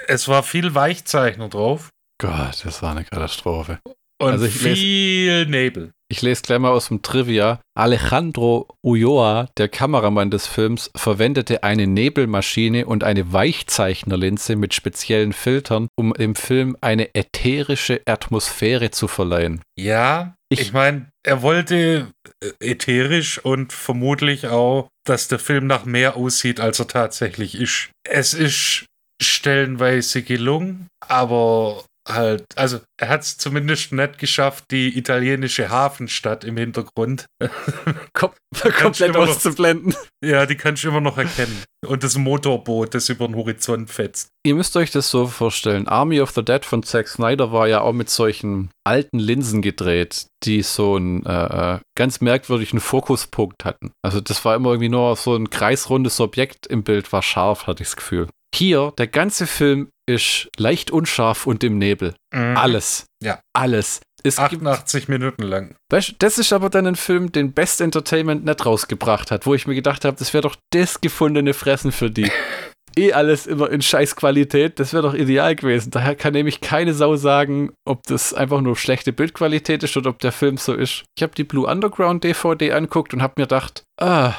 [0.07, 1.89] es war viel Weichzeichner drauf
[2.21, 3.79] Gott, das war eine Katastrophe.
[4.21, 5.91] und Also viel Nebel.
[6.13, 7.59] Ich lese gleich mal aus dem Trivia.
[7.75, 15.87] Alejandro Ulloa, der Kameramann des Films, verwendete eine Nebelmaschine und eine Weichzeichnerlinse mit speziellen Filtern,
[15.97, 19.63] um dem Film eine ätherische Atmosphäre zu verleihen.
[19.75, 22.11] Ja, Ich- ich, meine, er wollte
[22.43, 27.89] äh, ätherisch und vermutlich auch, dass der Film nach mehr aussieht, als er tatsächlich ist.
[28.07, 28.85] Es ist
[29.19, 36.57] stellenweise gelungen, aber halt, also er hat es zumindest nicht geschafft, die italienische Hafenstadt im
[36.57, 37.25] Hintergrund.
[38.13, 38.31] Kom
[38.79, 39.95] komplett immer noch- auszublenden.
[40.23, 41.63] ja, die kannst du immer noch erkennen.
[41.85, 44.29] Und das Motorboot, das über den Horizont fetzt.
[44.45, 45.87] Ihr müsst euch das so vorstellen.
[45.87, 50.27] Army of the Dead von Zack Snyder war ja auch mit solchen alten Linsen gedreht,
[50.43, 53.91] die so einen äh, äh, ganz merkwürdigen Fokuspunkt hatten.
[54.01, 57.83] Also das war immer irgendwie nur so ein kreisrundes Objekt im Bild, war scharf, hatte
[57.83, 58.27] ich das Gefühl.
[58.53, 62.13] Hier, der ganze Film ist leicht unscharf und im Nebel.
[62.33, 62.57] Mhm.
[62.57, 63.05] Alles.
[63.23, 63.39] Ja.
[63.53, 64.01] Alles.
[64.25, 65.75] Es gibt, 88 Minuten lang.
[65.91, 69.53] weißt, du, das ist aber dann ein Film, den Best Entertainment nicht rausgebracht hat, wo
[69.53, 72.31] ich mir gedacht habe, das wäre doch das gefundene Fressen für die.
[72.97, 75.91] eh alles immer in Scheißqualität, das wäre doch ideal gewesen.
[75.91, 80.19] Daher kann nämlich keine Sau sagen, ob das einfach nur schlechte Bildqualität ist oder ob
[80.19, 81.03] der Film so ist.
[81.17, 84.33] Ich habe die Blue Underground DVD anguckt und habe mir gedacht, ah,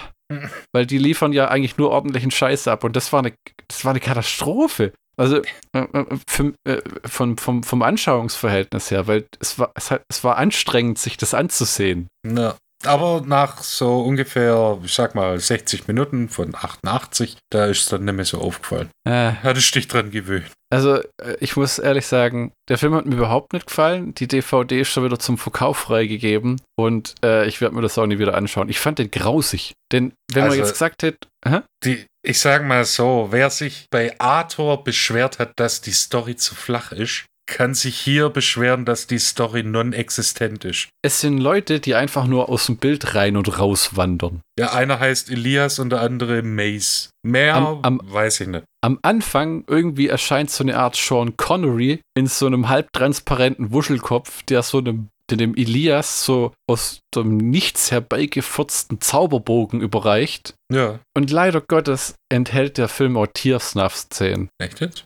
[0.73, 3.33] weil die liefern ja eigentlich nur ordentlichen Scheiß ab und das war eine,
[3.69, 4.93] das war eine Katastrophe.
[5.17, 5.43] Also
[5.73, 10.25] äh, äh, für, äh, vom, vom, vom Anschauungsverhältnis her, weil es war, es, hat, es
[10.25, 12.09] war anstrengend, sich das anzusehen.
[12.27, 12.57] Ja.
[12.87, 18.05] Aber nach so ungefähr, ich sag mal, 60 Minuten von 88, da ist es dann
[18.05, 18.91] nicht mehr so aufgefallen.
[19.09, 20.51] Äh, Hattest dich dran gewöhnt.
[20.73, 24.15] Also, äh, ich muss ehrlich sagen, der Film hat mir überhaupt nicht gefallen.
[24.15, 28.07] Die DVD ist schon wieder zum Verkauf freigegeben und äh, ich werde mir das auch
[28.07, 28.69] nie wieder anschauen.
[28.69, 29.73] Ich fand den grausig.
[29.93, 31.61] Denn wenn man Also- jetzt gesagt hätte, hä?
[31.85, 36.55] Die, ich sag mal so, wer sich bei Arthur beschwert hat, dass die Story zu
[36.55, 40.89] flach ist, kann sich hier beschweren, dass die Story non-existent ist.
[41.05, 44.41] es sind Leute, die einfach nur aus dem Bild rein und raus wandern.
[44.59, 47.11] Ja, einer heißt Elias und der andere Mace.
[47.23, 48.65] Mehr Am- am- weiß ich nicht.
[48.83, 54.63] Am Anfang irgendwie erscheint so eine Art Sean Connery in so einem halbtransparenten Wuschelkopf, der
[54.63, 60.55] so einem, der dem Elias so aus dem Nichts herbeigefurzten Zauberbogen überreicht.
[60.73, 64.49] Ja, Und leider Gottes enthält der Film auch Tiersnuff-Szenen.
[64.61, 65.05] echt jetzt?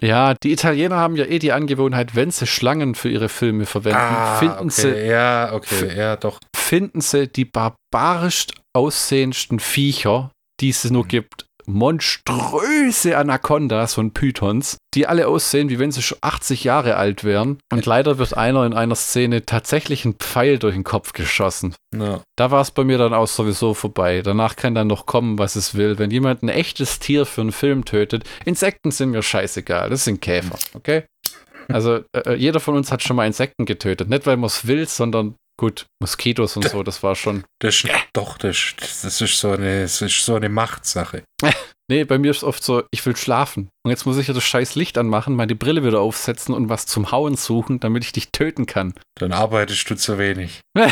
[0.00, 3.98] Ja, die Italiener haben ja eh die Angewohnheit, wenn sie Schlangen für ihre Filme verwenden,
[4.38, 5.08] finden, Ah, okay.
[5.08, 6.38] ja, okay, ja, doch.
[6.54, 11.08] sie, finden sie die barbarisch aussehendsten Viecher, die es nur Mhm.
[11.08, 11.45] gibt.
[11.66, 17.58] Monströse Anacondas und Pythons, die alle aussehen, wie wenn sie schon 80 Jahre alt wären.
[17.72, 21.74] Und leider wird einer in einer Szene tatsächlich ein Pfeil durch den Kopf geschossen.
[21.94, 22.22] Ja.
[22.36, 24.22] Da war es bei mir dann auch sowieso vorbei.
[24.22, 25.98] Danach kann dann noch kommen, was es will.
[25.98, 29.90] Wenn jemand ein echtes Tier für einen Film tötet, Insekten sind mir scheißegal.
[29.90, 31.04] Das sind Käfer, okay?
[31.68, 34.08] Also äh, jeder von uns hat schon mal Insekten getötet.
[34.08, 37.44] Nicht, weil man es will, sondern gut, Moskitos und so, das war schon.
[37.58, 41.22] Das ist, doch, das, das ist so eine, das ist so eine Machtsache.
[41.88, 43.70] Nee, bei mir ist oft so, ich will schlafen.
[43.82, 46.86] Und jetzt muss ich ja das scheiß Licht anmachen, meine Brille wieder aufsetzen und was
[46.86, 48.92] zum Hauen suchen, damit ich dich töten kann.
[49.18, 50.60] Dann arbeitest du zu wenig.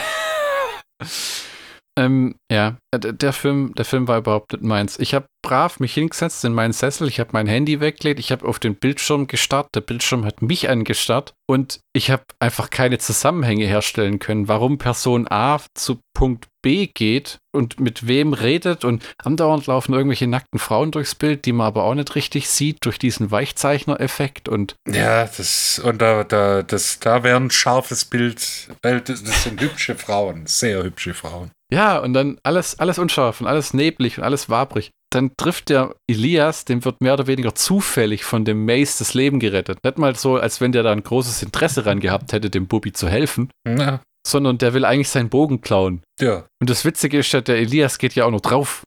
[1.96, 4.98] ähm, ja, der, der Film, der Film war überhaupt nicht meins.
[4.98, 8.46] Ich habe brav mich hingesetzt in meinen Sessel, ich habe mein Handy weggelegt, ich habe
[8.46, 13.66] auf den Bildschirm gestarrt, der Bildschirm hat mich angestarrt und ich habe einfach keine Zusammenhänge
[13.66, 19.66] herstellen können, warum Person A zu Punkt B geht und mit wem redet und andauernd
[19.66, 23.30] laufen irgendwelche nackten Frauen durchs Bild, die man aber auch nicht richtig sieht durch diesen
[23.30, 29.22] Weichzeichner-Effekt und Ja, das und da, da, das, da wäre ein scharfes Bild, weil das,
[29.22, 31.50] das sind hübsche Frauen, sehr hübsche Frauen.
[31.74, 34.90] Ja, und dann alles, alles unscharf und alles neblig und alles wabrig.
[35.12, 39.38] Dann trifft der Elias, dem wird mehr oder weniger zufällig von dem Mace das Leben
[39.38, 39.78] gerettet.
[39.84, 42.92] Nicht mal so, als wenn der da ein großes Interesse dran gehabt hätte, dem Bubi
[42.92, 46.02] zu helfen, Ja, sondern der will eigentlich seinen Bogen klauen.
[46.20, 46.44] ja.
[46.60, 48.82] Und das Witzige ist ja, der Elias geht ja auch noch drauf.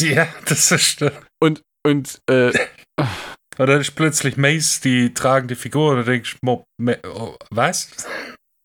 [0.00, 1.04] Ja, das ist.
[1.40, 2.52] Und, und, äh,
[3.58, 7.88] Und dann ist plötzlich Mace die tragende Figur und du denkst, Me, oh, was?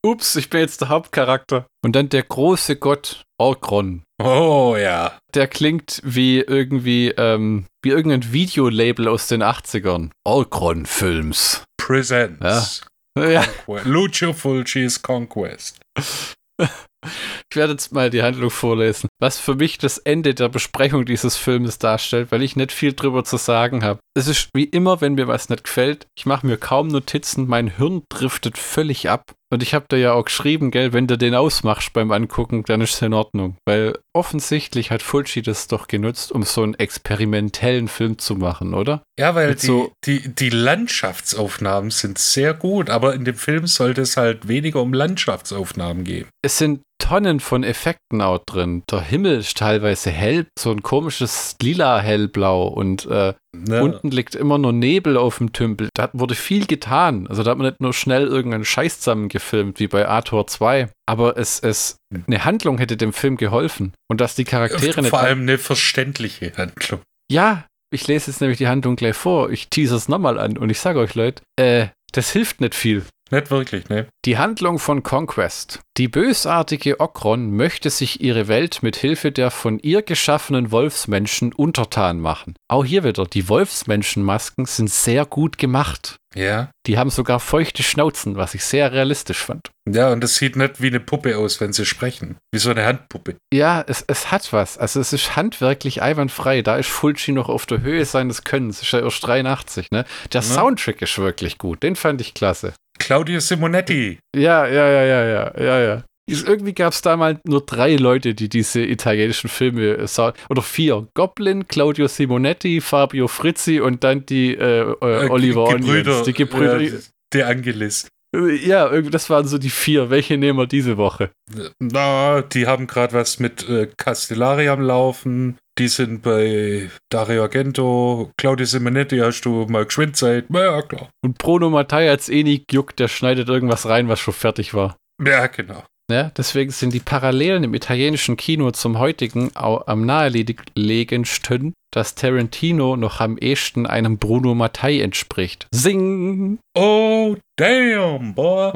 [0.05, 1.65] ups, ich bin jetzt der Hauptcharakter.
[1.85, 4.03] Und dann der große Gott Orkron.
[4.21, 5.17] Oh ja.
[5.33, 10.11] Der klingt wie irgendwie, ähm, wie irgendein Videolabel aus den 80ern.
[10.23, 11.63] Orkron Films.
[11.77, 12.83] Presents.
[13.17, 13.85] Ja, Conquest.
[13.87, 15.79] Lucio Fulci's Conquest.
[15.97, 19.09] ich werde jetzt mal die Handlung vorlesen.
[19.21, 23.23] Was für mich das Ende der Besprechung dieses Filmes darstellt, weil ich nicht viel drüber
[23.23, 23.99] zu sagen habe.
[24.17, 27.67] Es ist wie immer, wenn mir was nicht gefällt, ich mache mir kaum Notizen, mein
[27.67, 29.31] Hirn driftet völlig ab.
[29.53, 32.79] Und ich habe da ja auch geschrieben, gell, wenn du den ausmachst beim Angucken, dann
[32.79, 33.57] ist es in Ordnung.
[33.67, 39.03] Weil offensichtlich hat Fulci das doch genutzt, um so einen experimentellen Film zu machen, oder?
[39.19, 44.01] Ja, weil die, so- die, die Landschaftsaufnahmen sind sehr gut, aber in dem Film sollte
[44.01, 46.27] es halt weniger um Landschaftsaufnahmen gehen.
[46.41, 48.83] Es sind Tonnen von Effekten auch drin.
[48.89, 53.83] Der Himmel ist teilweise hell, so ein komisches lila hellblau und äh, Ne?
[53.83, 55.89] unten liegt immer nur Nebel auf dem Tümpel.
[55.93, 57.27] Da wurde viel getan.
[57.27, 60.89] Also da hat man nicht nur schnell irgendeinen Scheiß zusammengefilmt, wie bei Ator 2.
[61.05, 63.93] Aber es, es, eine Handlung hätte dem Film geholfen.
[64.09, 65.09] Und dass die Charaktere nicht.
[65.09, 67.01] Vor allem eine verständliche Handlung.
[67.29, 69.51] Ja, ich lese jetzt nämlich die Handlung gleich vor.
[69.51, 73.03] Ich tease es nochmal an und ich sage euch, Leute, äh, das hilft nicht viel.
[73.31, 74.07] Nicht wirklich, ne?
[74.25, 75.79] Die Handlung von Conquest.
[75.97, 82.19] Die bösartige Okron möchte sich ihre Welt mit Hilfe der von ihr geschaffenen Wolfsmenschen untertan
[82.19, 82.55] machen.
[82.67, 86.17] Auch hier wieder, die Wolfsmenschenmasken sind sehr gut gemacht.
[86.35, 86.69] Ja.
[86.87, 89.69] Die haben sogar feuchte Schnauzen, was ich sehr realistisch fand.
[89.89, 92.37] Ja, und das sieht nicht wie eine Puppe aus, wenn sie sprechen.
[92.53, 93.35] Wie so eine Handpuppe.
[93.53, 94.77] Ja, es, es hat was.
[94.77, 96.61] Also es ist handwerklich einwandfrei.
[96.61, 98.81] Da ist Fulci noch auf der Höhe seines Könnens.
[98.81, 100.05] Ist ja erst 83, ne?
[100.31, 100.47] Der Ja.
[100.47, 101.83] Soundtrack ist wirklich gut.
[101.83, 102.73] Den fand ich klasse.
[102.99, 104.19] Claudio Simonetti.
[104.35, 106.03] Ja, ja, ja, ja, ja, ja, ja.
[106.31, 110.33] Irgendwie gab es damals nur drei Leute, die diese italienischen Filme äh, sah.
[110.49, 111.07] Oder vier.
[111.13, 116.23] Goblin, Claudio Simonetti, Fabio Frizzi und dann die äh, äh, Äh, Oliver Ge- Onions.
[116.23, 116.79] Die Gebrüder.
[116.79, 116.91] Ja,
[117.33, 118.07] der Angelis.
[118.35, 120.09] Äh, ja, irgendwie, das waren so die vier.
[120.09, 121.31] Welche nehmen wir diese Woche?
[121.79, 125.57] Na, die haben gerade was mit äh, Castellari am Laufen.
[125.79, 128.29] Die sind bei Dario Argento.
[128.37, 130.45] Claudio Simonetti hast du mal geschwind Zeit.
[130.49, 131.09] Ja, klar.
[131.23, 134.97] Und Bruno Mattei hat's eh nie gejuckt, der schneidet irgendwas rein, was schon fertig war.
[135.25, 135.83] Ja, genau.
[136.11, 143.21] Ja, deswegen sind die Parallelen im italienischen Kino zum heutigen am nahelegendsten, dass Tarantino noch
[143.21, 145.67] am ehesten einem Bruno Mattei entspricht.
[145.73, 146.59] Sing!
[146.77, 148.73] Oh, damn, boy.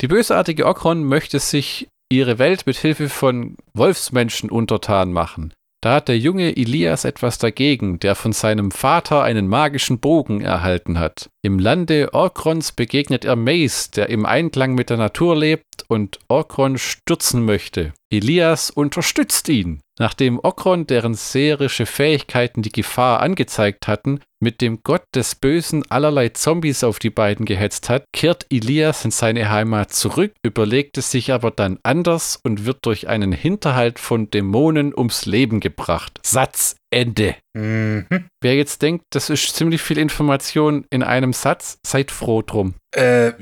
[0.00, 5.52] Die bösartige Okron möchte sich ihre Welt mit Hilfe von Wolfsmenschen untertan machen.
[5.80, 10.98] Da hat der junge Elias etwas dagegen, der von seinem Vater einen magischen Bogen erhalten
[10.98, 11.30] hat.
[11.40, 16.78] Im Lande Orkrons begegnet er Mace, der im Einklang mit der Natur lebt und Orkron
[16.78, 17.92] stürzen möchte.
[18.10, 19.80] Elias unterstützt ihn.
[19.98, 26.28] Nachdem Okron, deren seherische Fähigkeiten die Gefahr angezeigt hatten, mit dem Gott des Bösen allerlei
[26.28, 31.32] Zombies auf die beiden gehetzt hat, kehrt Elias in seine Heimat zurück, überlegt es sich
[31.32, 36.20] aber dann anders und wird durch einen Hinterhalt von Dämonen ums Leben gebracht.
[36.22, 37.36] Satz Ende.
[37.54, 38.06] Mhm.
[38.40, 42.74] Wer jetzt denkt, das ist ziemlich viel Information in einem Satz, seid froh drum.
[42.92, 43.32] Äh,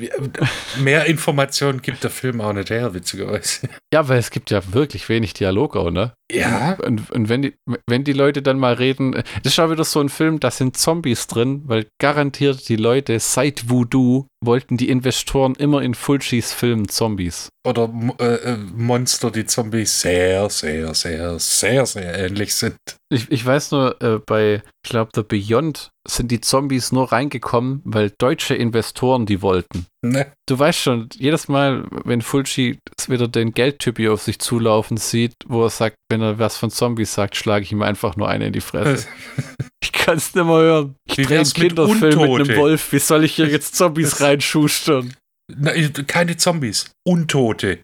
[0.78, 3.68] mehr Informationen gibt der Film auch nicht her, witzigerweise.
[3.92, 6.14] Ja, weil es gibt ja wirklich wenig Dialog auch, ne?
[6.32, 6.76] Ja.
[6.84, 7.54] Und, und wenn, die,
[7.86, 10.76] wenn die Leute dann mal reden, das ist schon wieder so ein Film, da sind
[10.76, 16.88] Zombies drin, weil garantiert die Leute seit Voodoo wollten die Investoren immer in Fulcis Filmen
[16.88, 17.48] Zombies.
[17.66, 22.76] Oder äh, äh, Monster, die Zombies sehr, sehr, sehr, sehr, sehr ähnlich sind.
[23.08, 27.80] Ich, ich weiß nur, äh, bei, ich glaube, The Beyond sind die Zombies nur reingekommen,
[27.84, 29.86] weil deutsche Investoren die wollten.
[30.02, 30.32] Ne?
[30.48, 35.64] Du weißt schon, jedes Mal, wenn Fulci wieder den Geldtypi auf sich zulaufen sieht, wo
[35.64, 38.52] er sagt, wenn er was von Zombies sagt, schlage ich ihm einfach nur eine in
[38.52, 39.06] die Fresse.
[39.82, 40.94] ich kann es nicht mehr hören.
[41.08, 42.56] Ich Wie drehe einen wär's mit Kinderfilm mit einem?
[42.56, 42.92] Wolf.
[42.92, 45.14] Wie soll ich hier jetzt Zombies reinschustern?
[45.54, 45.72] Na,
[46.06, 46.90] keine Zombies.
[47.06, 47.80] Untote.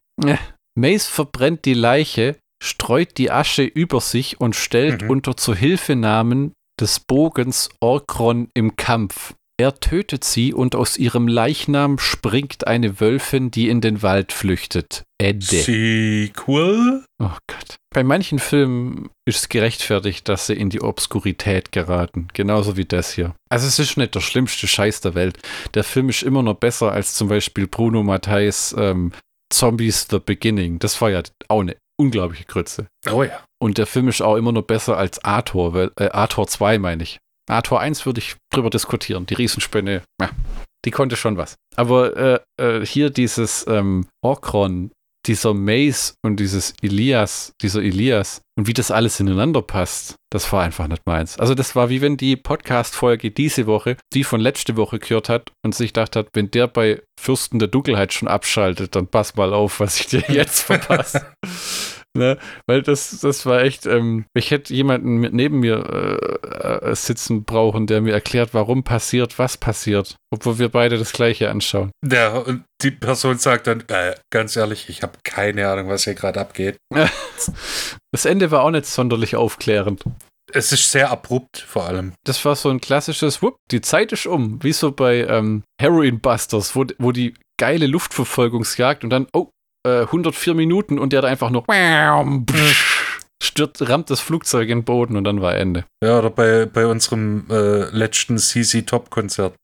[0.78, 5.10] Mace verbrennt die Leiche, streut die Asche über sich und stellt Mhm.
[5.10, 9.34] unter Zuhilfenahmen des Bogens Orkron im Kampf.
[9.62, 15.04] Er tötet sie und aus ihrem Leichnam springt eine Wölfin, die in den Wald flüchtet.
[15.18, 15.44] Ende.
[15.44, 17.04] Sequel?
[17.22, 17.76] Oh Gott.
[17.94, 22.28] Bei manchen Filmen ist es gerechtfertigt, dass sie in die Obskurität geraten.
[22.32, 23.34] Genauso wie das hier.
[23.50, 25.38] Also es ist nicht der schlimmste Scheiß der Welt.
[25.74, 29.12] Der Film ist immer noch besser als zum Beispiel Bruno Matthijs ähm,
[29.52, 30.78] Zombies The Beginning.
[30.78, 32.88] Das war ja auch eine unglaubliche Grütze.
[33.10, 33.44] Oh ja.
[33.60, 37.02] Und der Film ist auch immer noch besser als Ator, weil, äh, Ator 2 meine
[37.02, 37.18] ich.
[37.48, 39.26] Ator 1 würde ich drüber diskutieren.
[39.26, 40.30] Die Riesenspinne, ja,
[40.84, 41.54] die konnte schon was.
[41.76, 44.90] Aber äh, äh, hier dieses ähm, Orkron,
[45.26, 50.62] dieser Mace und dieses Elias, dieser Elias und wie das alles ineinander passt, das war
[50.62, 51.38] einfach nicht meins.
[51.38, 55.52] Also das war wie wenn die Podcast-Folge diese Woche, die von letzte Woche gehört hat
[55.64, 59.54] und sich gedacht hat, wenn der bei Fürsten der Dunkelheit schon abschaltet, dann pass mal
[59.54, 61.34] auf, was ich dir jetzt verpasse.
[62.16, 62.38] Ne?
[62.66, 65.78] Weil das, das war echt, ähm, ich hätte jemanden mit neben mir
[66.42, 71.12] äh, äh, sitzen brauchen, der mir erklärt, warum passiert, was passiert, obwohl wir beide das
[71.12, 71.90] gleiche anschauen.
[72.04, 76.14] Der, und die Person sagt dann, äh, ganz ehrlich, ich habe keine Ahnung, was hier
[76.14, 76.76] gerade abgeht.
[78.14, 80.04] Das Ende war auch nicht sonderlich aufklärend.
[80.52, 82.12] Es ist sehr abrupt, vor allem.
[82.24, 86.20] Das war so ein klassisches, wupp, die Zeit ist um, wie so bei ähm, Heroin
[86.20, 89.48] Busters, wo, wo die geile Luftverfolgungsjagd und dann, oh,
[89.86, 91.64] äh, 104 Minuten und der da einfach nur
[93.42, 95.84] stürzt, rammt das Flugzeug in den Boden und dann war Ende.
[96.02, 99.54] Ja, oder bei, bei unserem äh, letzten CC Top Konzert.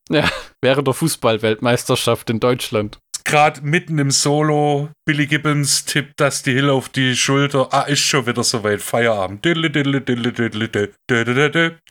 [0.61, 2.99] Während der Fußballweltmeisterschaft in Deutschland.
[3.29, 7.69] Gerade mitten im Solo, Billy Gibbons tippt Dusty Hill auf die Schulter.
[7.73, 8.81] Ah, ist schon wieder soweit.
[8.81, 9.45] Feierabend.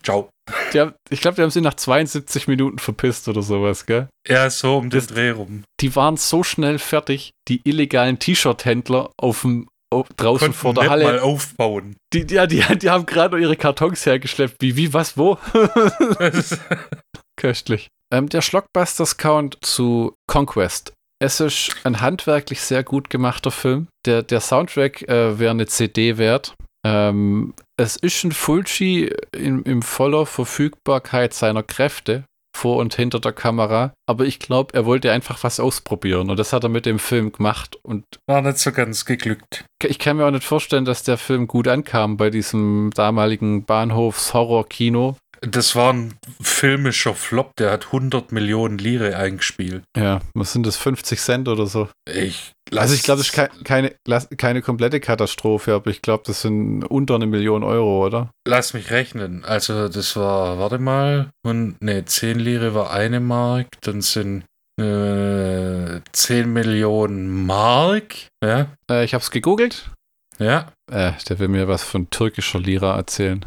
[0.02, 0.30] Ciao.
[0.72, 4.08] Die haben, ich glaube, die haben sie nach 72 Minuten verpisst oder sowas, gell?
[4.26, 5.62] Ja, so um den Das- Dreh rum.
[5.80, 9.68] Die waren so schnell fertig, die illegalen T-Shirt-Händler auf dem
[10.16, 11.04] draußen Konnten vor der Halle.
[11.04, 11.96] mal aufbauen.
[12.12, 14.56] Die, ja, die, die haben gerade ihre Kartons hergeschleppt.
[14.60, 15.38] Wie, wie, was, wo?
[17.36, 17.88] Köstlich.
[18.12, 20.92] Ähm, der Schlockbusters-Count zu Conquest.
[21.20, 23.88] Es ist ein handwerklich sehr gut gemachter Film.
[24.06, 26.54] Der, der Soundtrack äh, wäre eine CD wert.
[26.86, 32.24] Ähm, es ist ein Fulci in, in voller Verfügbarkeit seiner Kräfte
[32.56, 33.92] vor und hinter der Kamera.
[34.08, 36.30] Aber ich glaube, er wollte einfach was ausprobieren.
[36.30, 37.76] Und das hat er mit dem Film gemacht.
[37.82, 39.64] Und War nicht so ganz geglückt.
[39.82, 45.16] ich kann mir auch nicht vorstellen, dass der Film gut ankam bei diesem damaligen Bahnhofs-Horror-Kino.
[45.40, 49.82] Das war ein filmischer Flop, der hat 100 Millionen Lire eingespielt.
[49.96, 51.88] Ja, was sind das, 50 Cent oder so?
[52.12, 53.94] Ich also ich glaube, das ist kei- keine,
[54.36, 58.30] keine komplette Katastrophe, aber ich glaube, das sind unter eine Million Euro, oder?
[58.46, 59.44] Lass mich rechnen.
[59.44, 64.44] Also das war, warte mal, und ne, 10 Lire war eine Mark, dann sind
[64.78, 68.14] äh, 10 Millionen Mark.
[68.44, 69.90] Ja, Äh, ich habe es gegoogelt.
[70.38, 70.72] ja.
[70.90, 73.44] Äh, der will mir was von türkischer Lira erzählen.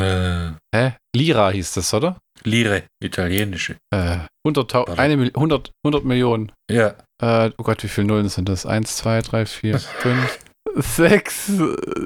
[0.00, 0.96] Äh, Hä?
[1.14, 2.18] Lira hieß das, oder?
[2.44, 3.76] Lire, italienische.
[3.92, 4.98] Äh, 100, Warte.
[4.98, 6.52] eine Mil 100, 100 Millionen.
[6.70, 8.66] Ja, Äh, oh Gott, wie viele Nullen sind das?
[8.66, 10.38] 1, 2, 3, 4, 5,
[10.76, 11.52] 6,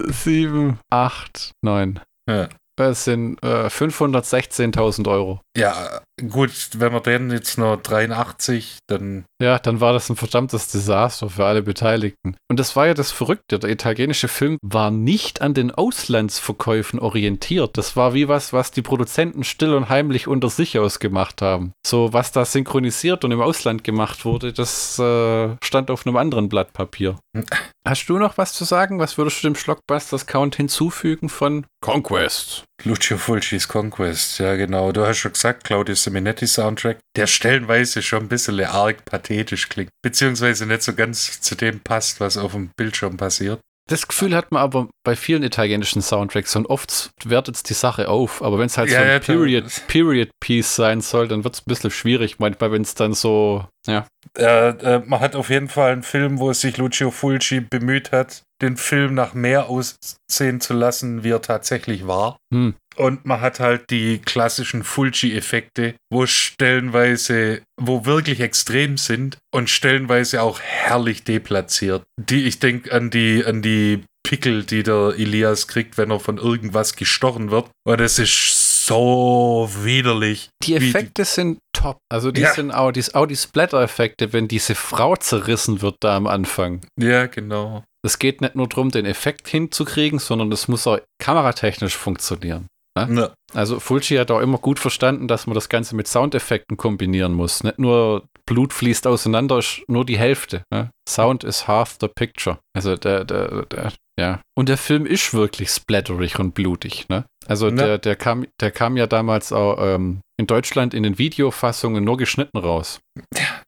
[0.08, 2.00] 7, 8, 9.
[2.28, 2.48] ja.
[2.78, 5.40] Es sind äh, 516.000 Euro.
[5.56, 10.68] Ja, gut, wenn wir den jetzt noch 83, dann Ja, dann war das ein verdammtes
[10.70, 12.36] Desaster für alle Beteiligten.
[12.50, 13.58] Und das war ja das Verrückte.
[13.58, 17.78] Der italienische Film war nicht an den Auslandsverkäufen orientiert.
[17.78, 21.72] Das war wie was, was die Produzenten still und heimlich unter sich ausgemacht haben.
[21.86, 26.48] So, was da synchronisiert und im Ausland gemacht wurde, das äh, stand auf einem anderen
[26.48, 27.16] Blatt Papier.
[27.86, 28.98] Hast du noch was zu sagen?
[28.98, 32.65] Was würdest du dem Schlockbusters-Count hinzufügen von Conquest?
[32.84, 34.92] Lucio Fulcis Conquest, ja genau.
[34.92, 39.90] Du hast schon gesagt, Claudio Seminetti Soundtrack, der stellenweise schon ein bisschen arg pathetisch klingt,
[40.02, 43.60] beziehungsweise nicht so ganz zu dem passt, was auf dem Bildschirm passiert.
[43.88, 48.08] Das Gefühl hat man aber bei vielen italienischen Soundtracks und oft wertet es die Sache
[48.08, 48.42] auf.
[48.42, 51.54] Aber wenn es halt Ja, so ein ja, Period, Period Piece sein soll, dann wird
[51.54, 52.40] es ein bisschen schwierig.
[52.40, 54.04] Manchmal, wenn es dann so, ja.
[54.36, 58.42] Äh, äh, man hat auf jeden Fall einen Film, wo sich Lucio Fulci bemüht hat,
[58.62, 62.38] den Film nach mehr aussehen zu lassen, wie er tatsächlich war.
[62.52, 62.74] Hm.
[62.96, 70.40] Und man hat halt die klassischen Fulci-Effekte, wo stellenweise, wo wirklich extrem sind und stellenweise
[70.42, 72.04] auch herrlich deplatziert.
[72.18, 76.38] Die, ich denke an die, an die Pickel, die der Elias kriegt, wenn er von
[76.38, 77.68] irgendwas gestochen wird.
[77.86, 80.48] Und es ist so widerlich.
[80.62, 81.98] Die Effekte sind top.
[82.10, 82.52] Also die Ja.
[82.54, 86.80] sind auch die, auch die Splatter-Effekte, wenn diese Frau zerrissen wird da am Anfang.
[86.98, 87.84] Ja, genau.
[88.06, 92.66] Es geht nicht nur darum, den Effekt hinzukriegen, sondern es muss auch kameratechnisch funktionieren.
[92.98, 93.34] Ja.
[93.52, 97.62] Also Fulci hat auch immer gut verstanden, dass man das Ganze mit Soundeffekten kombinieren muss.
[97.62, 100.62] Nicht nur Blut fließt auseinander, ist nur die Hälfte.
[100.72, 100.90] Ne?
[101.06, 102.58] Sound is half the picture.
[102.74, 104.40] Also der, der, der, ja.
[104.56, 107.06] Und der Film ist wirklich splatterig und blutig.
[107.10, 107.26] Ne?
[107.46, 107.74] Also Ja.
[107.74, 112.16] der, der, kam, der kam ja damals auch ähm, in Deutschland in den Videofassungen nur
[112.16, 113.00] geschnitten raus.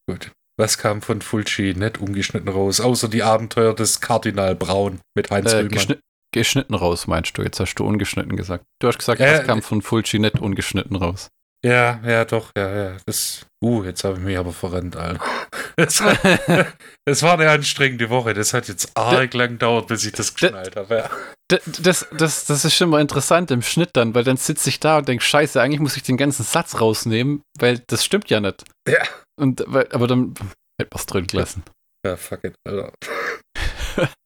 [0.09, 0.30] Gut.
[0.59, 5.53] Was kam von Fulci nicht ungeschnitten raus, außer die Abenteuer des Kardinal Braun mit Heinz
[5.53, 5.69] Äh, Rühmann.
[5.71, 6.01] geschnit,
[6.35, 7.43] geschnitten raus, meinst du?
[7.43, 8.65] Jetzt hast du ungeschnitten gesagt.
[8.81, 11.29] Du hast gesagt, das ja, kam von Fulci nicht ungeschnitten raus.
[11.65, 12.97] Ja, ja, doch, ja, ja.
[13.05, 15.25] Das, uh, jetzt habe ich mich aber verrennt, Alter.
[15.81, 16.17] Es war,
[17.05, 18.35] es war eine anstrengende Woche.
[18.35, 20.97] Das hat jetzt arg lang gedauert, bis ich das geschnallt habe.
[20.97, 21.11] Ja.
[21.81, 24.99] Das, das, das ist schon mal interessant im Schnitt dann, weil dann sitze ich da
[24.99, 28.65] und denke, scheiße, eigentlich muss ich den ganzen Satz rausnehmen, weil das stimmt ja nicht.
[28.89, 29.03] Ja.
[29.39, 30.35] Und, weil, aber dann
[30.81, 31.63] hätte man es drin gelassen.
[32.05, 32.93] Ja, fuck it, Alter.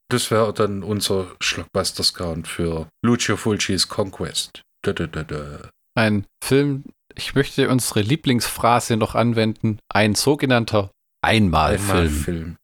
[0.09, 4.61] Das wäre dann unser Schlockbuster-Count für Lucio Fulcis Conquest.
[4.83, 5.69] Da, da, da.
[5.95, 6.83] Ein Film,
[7.15, 10.91] ich möchte unsere Lieblingsphrase noch anwenden, ein sogenannter
[11.23, 12.09] Einmalfilm.
[12.09, 12.55] Film.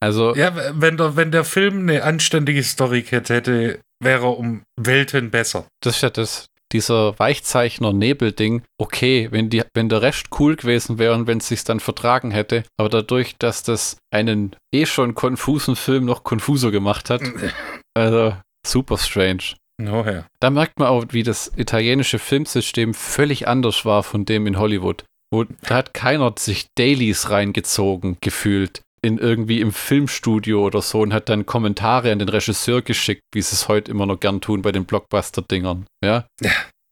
[0.00, 5.30] Also, Ja, wenn der, wenn der Film eine anständige Story hätte, wäre er um Welten
[5.30, 5.66] besser.
[5.80, 11.14] das ist ja das, dieser Weichzeichner-Nebel-Ding, okay, wenn, die, wenn der Rest cool gewesen wäre
[11.14, 15.76] und wenn es sich dann vertragen hätte, aber dadurch, dass das einen eh schon konfusen
[15.76, 17.22] Film noch konfuser gemacht hat,
[17.94, 18.36] also
[18.66, 19.54] super strange.
[19.80, 20.26] Oh ja.
[20.40, 25.04] Da merkt man auch, wie das italienische Filmsystem völlig anders war von dem in Hollywood.
[25.32, 31.12] Wo da hat keiner sich Dailies reingezogen gefühlt in irgendwie im Filmstudio oder so und
[31.12, 34.62] hat dann Kommentare an den Regisseur geschickt, wie sie es heute immer noch gern tun
[34.62, 35.86] bei den Blockbuster-Dingern.
[36.02, 36.24] Ja,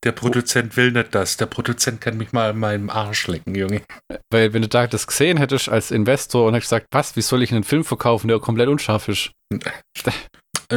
[0.05, 1.39] Der Produzent will nicht das.
[1.39, 3.83] Der Produzent kann mich mal an meinem Arsch lecken, Junge.
[4.31, 7.43] weil wenn du da das gesehen hättest als Investor und hättest gesagt, was, wie soll
[7.43, 9.31] ich einen Film verkaufen, der komplett unscharf ist?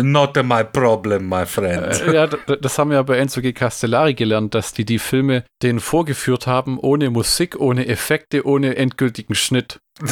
[0.01, 2.01] Not my problem, my friend.
[2.01, 3.53] Äh, ja, das haben wir ja bei Enzo G.
[3.53, 9.35] Castellari gelernt, dass die die Filme denen vorgeführt haben, ohne Musik, ohne Effekte, ohne endgültigen
[9.35, 9.79] Schnitt.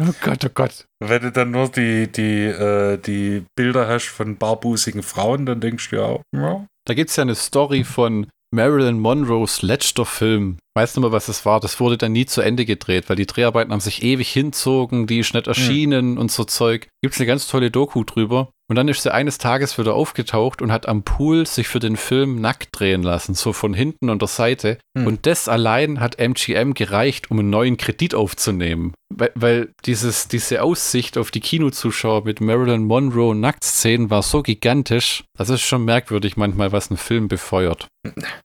[0.00, 0.86] Oh Gott, oh Gott.
[0.98, 5.90] Wenn du dann nur die, die, äh, die Bilder hast von barbusigen Frauen, dann denkst
[5.90, 6.66] du ja auch, ja.
[6.84, 10.58] Da gibt es ja eine Story von Marilyn Monroes letzter Film.
[10.76, 11.60] Weißt du mal, was es war?
[11.60, 15.20] Das wurde dann nie zu Ende gedreht, weil die Dreharbeiten haben sich ewig hinzogen, die
[15.20, 16.88] ist nicht erschienen und so Zeug.
[17.00, 18.50] Gibt es eine ganz tolle Doku drüber.
[18.66, 21.98] Und dann ist sie eines Tages wieder aufgetaucht und hat am Pool sich für den
[21.98, 24.78] Film nackt drehen lassen, so von hinten und der Seite.
[24.96, 25.06] Hm.
[25.06, 28.94] Und das allein hat MGM gereicht, um einen neuen Kredit aufzunehmen.
[29.14, 35.24] Weil, weil dieses, diese Aussicht auf die Kinozuschauer mit Marilyn Monroe Nacktszenen war so gigantisch.
[35.36, 37.86] Das ist schon merkwürdig manchmal, was ein Film befeuert.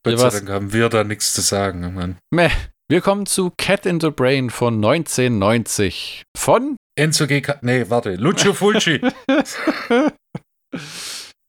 [0.04, 2.18] Gott sei Dank haben wir da nichts zu sagen, Mann.
[2.30, 2.50] Meh.
[2.88, 6.24] Wir kommen zu Cat in the Brain von 1990.
[6.36, 6.76] Von?
[6.98, 7.40] Enzo G.
[7.40, 8.16] Ka nee, warte.
[8.16, 9.00] Lucio Fulci.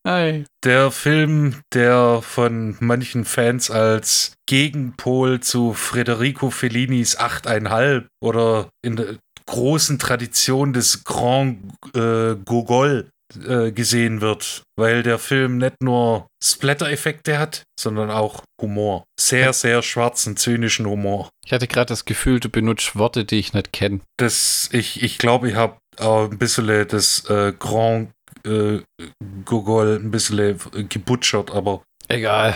[0.07, 0.45] Hi.
[0.63, 9.17] der Film, der von manchen Fans als Gegenpol zu Federico Fellinis 8,5 oder in der
[9.45, 13.09] großen Tradition des Grand äh, Gogol
[13.47, 19.03] äh, gesehen wird, weil der Film nicht nur Splatter-Effekte hat, sondern auch Humor.
[19.19, 21.29] Sehr, sehr schwarzen, zynischen Humor.
[21.45, 24.01] Ich hatte gerade das Gefühl, du benutzt Worte, die ich nicht kenne.
[24.17, 28.11] Das, ich, ich glaube, ich habe auch ein bisschen das äh, Grand
[28.45, 28.79] äh,
[29.45, 30.57] Gogol ein bisschen
[30.89, 32.55] gebutschert, aber Egal.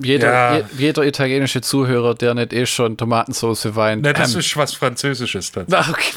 [0.00, 0.56] Jeder, Ja.
[0.58, 4.02] je, jeder italienische Zuhörer, der nicht eh schon Tomatensauce weint.
[4.02, 5.66] ne, das ähm, ist was Französisches dann.
[5.72, 6.12] Ach, okay.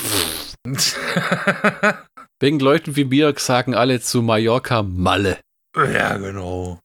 [2.41, 5.39] Wegen Leuten wie mir sagen alle zu Mallorca Malle.
[5.75, 6.79] ja, genau.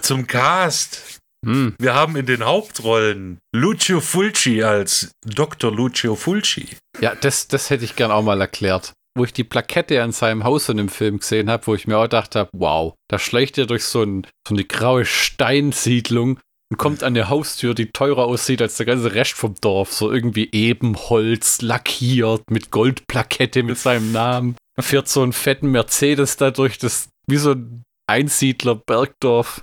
[0.00, 1.20] Zum Cast.
[1.44, 1.74] Hm.
[1.78, 5.70] Wir haben in den Hauptrollen Lucio Fulci als Dr.
[5.70, 6.76] Lucio Fulci.
[7.00, 8.94] Ja, das, das hätte ich gern auch mal erklärt.
[9.16, 11.98] Wo ich die Plakette an seinem Haus in dem Film gesehen habe, wo ich mir
[11.98, 16.40] auch gedacht habe, wow, da schleicht er durch so, ein, so eine graue Steinsiedlung
[16.70, 19.92] und kommt an eine Haustür, die teurer aussieht als der ganze Rest vom Dorf.
[19.92, 24.56] So irgendwie Ebenholz, lackiert, mit Goldplakette mit seinem Namen.
[24.78, 29.62] Fährt so einen fetten Mercedes da durch das, wie so ein Einsiedler Bergdorf.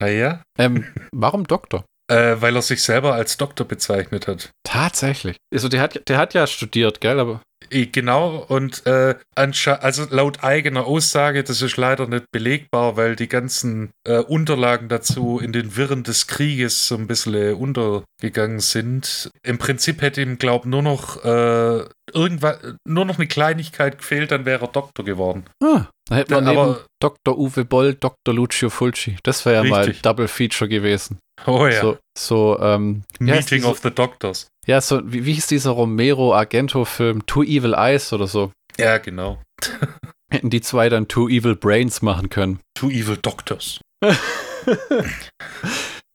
[0.00, 0.42] Ah ja?
[0.58, 1.84] Ähm, warum Doktor?
[2.10, 4.50] Äh, weil er sich selber als Doktor bezeichnet hat.
[4.62, 5.36] Tatsächlich.
[5.52, 7.18] Also der hat, der hat ja studiert, gell?
[7.18, 7.40] Aber
[7.70, 13.90] Genau, und äh, also laut eigener Aussage, das ist leider nicht belegbar, weil die ganzen
[14.06, 19.30] äh, Unterlagen dazu in den Wirren des Krieges so ein bisschen untergegangen sind.
[19.42, 24.44] Im Prinzip hätte ihm, glaube nur noch äh, irgendwas, nur noch eine Kleinigkeit gefehlt, dann
[24.44, 25.44] wäre er Doktor geworden.
[25.62, 27.38] ah, Da Ja, neben aber- Dr.
[27.38, 28.34] Uwe Boll, Dr.
[28.34, 29.16] Lucio Fulci.
[29.24, 30.02] Das wäre ja mal Richtig.
[30.02, 31.18] Double Feature gewesen.
[31.46, 31.80] Oh ja.
[31.80, 34.46] So, so ähm, Meeting of the Doctors.
[34.66, 37.26] Ja, so, wie, wie hieß dieser Romero Argento-Film?
[37.26, 38.52] Two Evil Eyes oder so?
[38.78, 39.42] Ja, genau.
[40.30, 42.60] Hätten die zwei dann Two Evil Brains machen können.
[42.74, 43.80] Two Evil Doctors.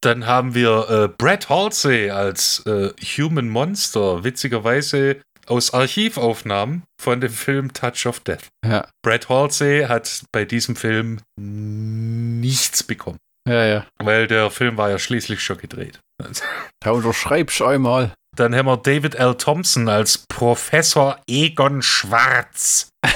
[0.01, 7.31] Dann haben wir äh, Brad Halsey als äh, Human Monster, witzigerweise aus Archivaufnahmen von dem
[7.31, 8.47] Film Touch of Death.
[8.65, 13.87] Ja, Brad Halsey hat bei diesem Film nichts bekommen, ja, ja.
[13.97, 15.99] weil der Film war ja schließlich schon gedreht.
[16.81, 18.13] Da unterschreibst du einmal.
[18.39, 19.35] Dann haben wir David L.
[19.35, 22.87] Thompson als Professor Egon Schwarz.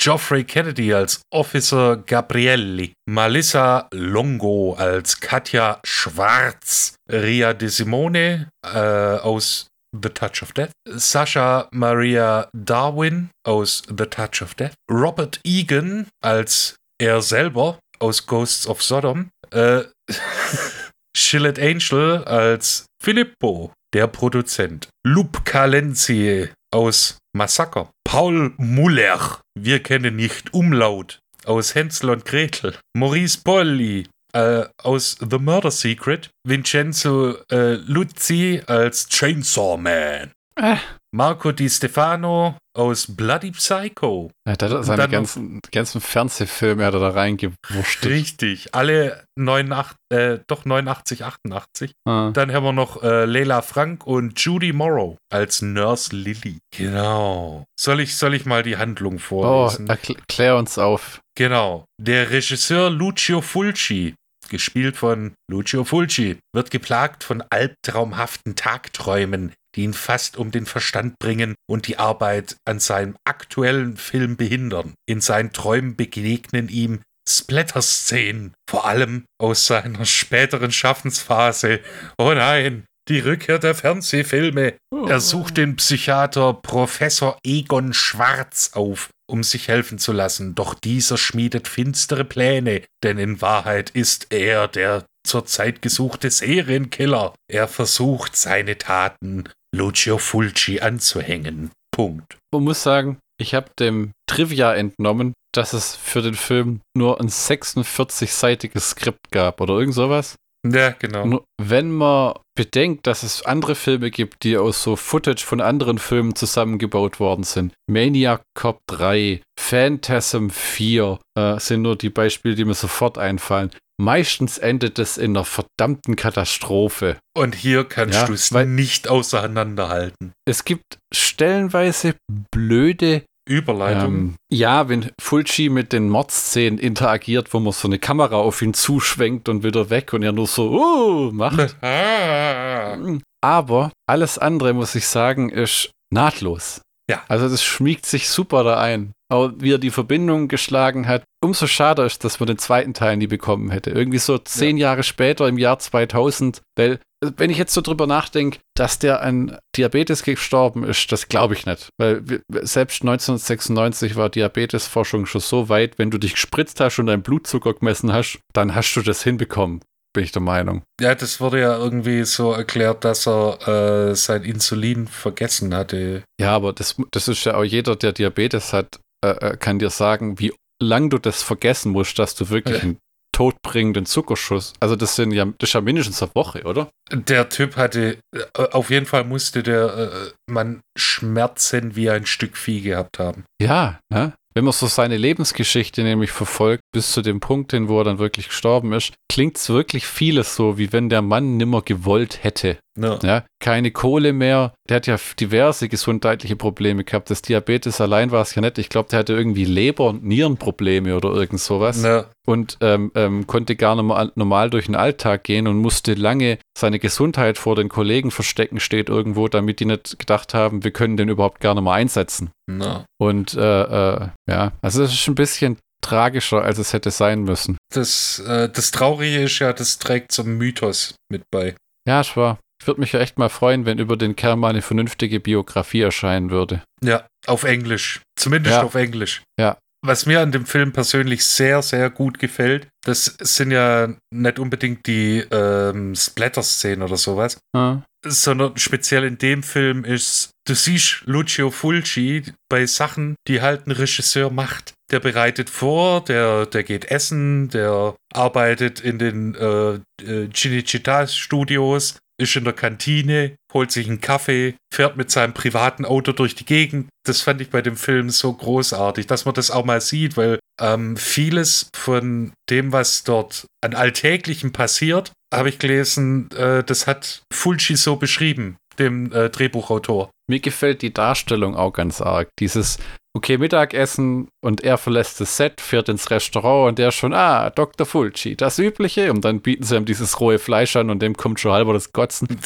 [0.00, 2.92] Geoffrey Kennedy als Officer Gabrielli.
[3.08, 6.96] Melissa Longo als Katja Schwarz.
[7.08, 10.72] Ria De Simone äh, aus The Touch of Death.
[10.88, 14.74] Sascha Maria Darwin aus The Touch of Death.
[14.90, 19.30] Robert Egan als er selber aus Ghosts of Sodom.
[19.52, 19.84] Äh,
[21.16, 24.88] Shillet Angel als Filippo, der Produzent.
[25.04, 27.90] Lup Calenzi aus Massaker.
[28.04, 32.76] Paul Muller, wir kennen nicht Umlaut, aus Hänsel und Gretel.
[32.94, 36.30] Maurice Polly äh, aus The Murder Secret.
[36.44, 40.32] Vincenzo äh, Luzzi als Chainsaw Man.
[40.56, 40.76] Äh.
[41.12, 44.30] Marco Di Stefano aus Bloody Psycho.
[44.46, 48.14] Ja, da hat er Und seine ganzen, ganzen Fernsehfilme hat er da reingewurschtelt.
[48.14, 51.92] Richtig, alle 89, äh, doch 89, 88.
[52.06, 52.30] Ah.
[52.32, 56.58] Dann haben wir noch äh, Leila Frank und Judy Morrow als Nurse Lily.
[56.76, 57.64] Genau.
[57.78, 59.88] Soll ich, soll ich mal die Handlung Oh, vorlesen?
[59.88, 61.20] erkl- klär uns auf.
[61.36, 61.84] Genau.
[62.00, 64.14] Der Regisseur Lucio Fulci,
[64.48, 71.18] gespielt von Lucio Fulci, wird geplagt von albtraumhaften Tagträumen, die ihn fast um den Verstand
[71.18, 74.94] bringen und die Arbeit an seinem aktuellen Film behindern.
[75.06, 81.80] In seinen Träumen begegnen ihm Splatter-Szenen, vor allem aus seiner späteren Schaffensphase.
[82.16, 84.74] Oh nein, die Rückkehr der Fernsehfilme.
[85.06, 91.18] Er sucht den Psychiater Professor Egon Schwarz auf, um sich helfen zu lassen, doch dieser
[91.18, 97.34] schmiedet finstere Pläne, denn in Wahrheit ist er der zurzeit gesuchte Serienkiller.
[97.50, 101.70] Er versucht, seine Taten Lucio Fulci anzuhängen.
[101.92, 102.38] Punkt.
[102.52, 107.28] Man muss sagen, ich habe dem Trivia entnommen, dass es für den Film nur ein
[107.28, 110.36] 46-seitiges Skript gab oder irgend sowas.
[110.66, 111.44] Ja, genau.
[111.60, 116.34] Wenn man bedenkt, dass es andere Filme gibt, die aus so Footage von anderen Filmen
[116.34, 117.72] zusammengebaut worden sind.
[117.88, 123.70] Maniac Cop 3, Phantasm 4 äh, sind nur die Beispiele, die mir sofort einfallen.
[124.00, 127.18] Meistens endet es in einer verdammten Katastrophe.
[127.36, 130.32] Und hier kannst Ja, du es nicht auseinanderhalten.
[130.46, 132.14] Es gibt stellenweise
[132.50, 134.14] blöde Überleitung.
[134.14, 138.72] Ähm, ja, wenn Fulci mit den Mordszenen interagiert, wo man so eine Kamera auf ihn
[138.72, 141.76] zuschwenkt und wieder weg und er nur so uh, macht.
[141.82, 142.96] Ah.
[143.42, 146.80] Aber alles andere, muss ich sagen, ist nahtlos.
[147.10, 147.22] Ja.
[147.28, 149.12] Also das schmiegt sich super da ein.
[149.30, 153.16] Aber wie er die Verbindung geschlagen hat, umso schade ist, dass man den zweiten Teil
[153.16, 153.90] nie bekommen hätte.
[153.90, 156.62] Irgendwie so zehn Jahre später, im Jahr 2000.
[156.76, 161.28] Weil, äh, wenn ich jetzt so drüber nachdenke, dass der an Diabetes gestorben ist, das
[161.28, 161.90] glaube ich nicht.
[161.98, 162.24] Weil
[162.62, 167.74] selbst 1996 war Diabetesforschung schon so weit, wenn du dich gespritzt hast und deinen Blutzucker
[167.74, 169.80] gemessen hast, dann hast du das hinbekommen,
[170.18, 170.82] bin ich der Meinung.
[171.00, 176.24] Ja, das wurde ja irgendwie so erklärt, dass er äh, sein Insulin vergessen hatte.
[176.40, 179.90] Ja, aber das, das ist ja auch jeder, der Diabetes hat, äh, äh, kann dir
[179.90, 180.52] sagen, wie
[180.82, 182.82] lang du das vergessen musst, dass du wirklich Ja.
[182.82, 182.98] einen
[183.32, 184.72] todbringenden Zuckerschuss.
[184.80, 186.90] Also das sind ja, das ist ja mindestens eine Woche, oder?
[187.12, 192.56] Der Typ hatte, äh, auf jeden Fall musste der äh, Mann Schmerzen wie ein Stück
[192.56, 193.44] Vieh gehabt haben.
[193.62, 194.32] Ja, ne?
[194.58, 198.18] Wenn man so seine Lebensgeschichte nämlich verfolgt, bis zu dem Punkt hin, wo er dann
[198.18, 202.76] wirklich gestorben ist, klingt es wirklich vieles so, wie wenn der Mann nimmer gewollt hätte.
[202.96, 203.20] Ja.
[203.22, 204.72] Ja, keine Kohle mehr.
[204.88, 207.30] Der hat ja diverse gesundheitliche Probleme gehabt.
[207.30, 208.78] Das Diabetes allein war es ja nicht.
[208.78, 212.00] Ich glaube, der hatte irgendwie Leber- und Nierenprobleme oder irgend sowas.
[212.02, 216.14] Na, und ähm, ähm, konnte gar nicht mehr normal durch den Alltag gehen und musste
[216.14, 220.90] lange seine Gesundheit vor den Kollegen verstecken, steht irgendwo, damit die nicht gedacht haben, wir
[220.90, 222.50] können den überhaupt gar nicht mehr einsetzen.
[222.66, 223.04] na.
[223.18, 227.76] Und äh, äh, ja, also es ist ein bisschen tragischer, als es hätte sein müssen.
[227.92, 231.74] Das, äh, das Traurige ist ja, das trägt zum Mythos mit bei.
[232.06, 232.58] Ja, ich war.
[232.80, 236.02] Ich würde mich ja echt mal freuen, wenn über den Kerl mal eine vernünftige Biografie
[236.02, 236.82] erscheinen würde.
[237.02, 238.20] Ja, auf Englisch.
[238.38, 238.82] Zumindest Ja.
[238.82, 239.42] auf Englisch.
[239.58, 239.76] Ja.
[240.06, 245.06] Was mir an dem Film persönlich sehr, sehr gut gefällt, das sind ja nicht unbedingt
[245.08, 248.04] die ähm, Splatter-Szenen oder sowas, Ja.
[248.24, 253.90] sondern speziell in dem Film ist, du siehst Lucio Fulci bei Sachen, die halt ein
[253.90, 254.92] Regisseur macht.
[255.10, 262.56] der bereitet vor, der, der geht essen, der arbeitet in den äh, äh, Cinecittà-Studios, ist
[262.56, 267.08] in der Kantine, holt sich einen Kaffee, fährt mit seinem privaten Auto durch die Gegend.
[267.26, 270.58] Das fand ich bei dem Film so großartig, dass man das auch mal sieht, weil
[270.80, 277.42] ähm, vieles von dem, was dort an Alltäglichen passiert, habe ich gelesen, äh, das hat
[277.52, 280.30] Fulci so beschrieben, dem äh, Drehbuchautor.
[280.48, 282.48] Mir gefällt die Darstellung auch ganz arg.
[282.58, 282.98] Dieses,
[283.36, 288.06] okay, Mittagessen und er verlässt das Set, fährt ins Restaurant und der schon, ah, Dr.
[288.06, 289.30] Fulci, das Übliche.
[289.32, 292.12] Und dann bieten sie ihm dieses rohe Fleisch an und dem kommt schon halber das
[292.12, 292.48] Kotzen.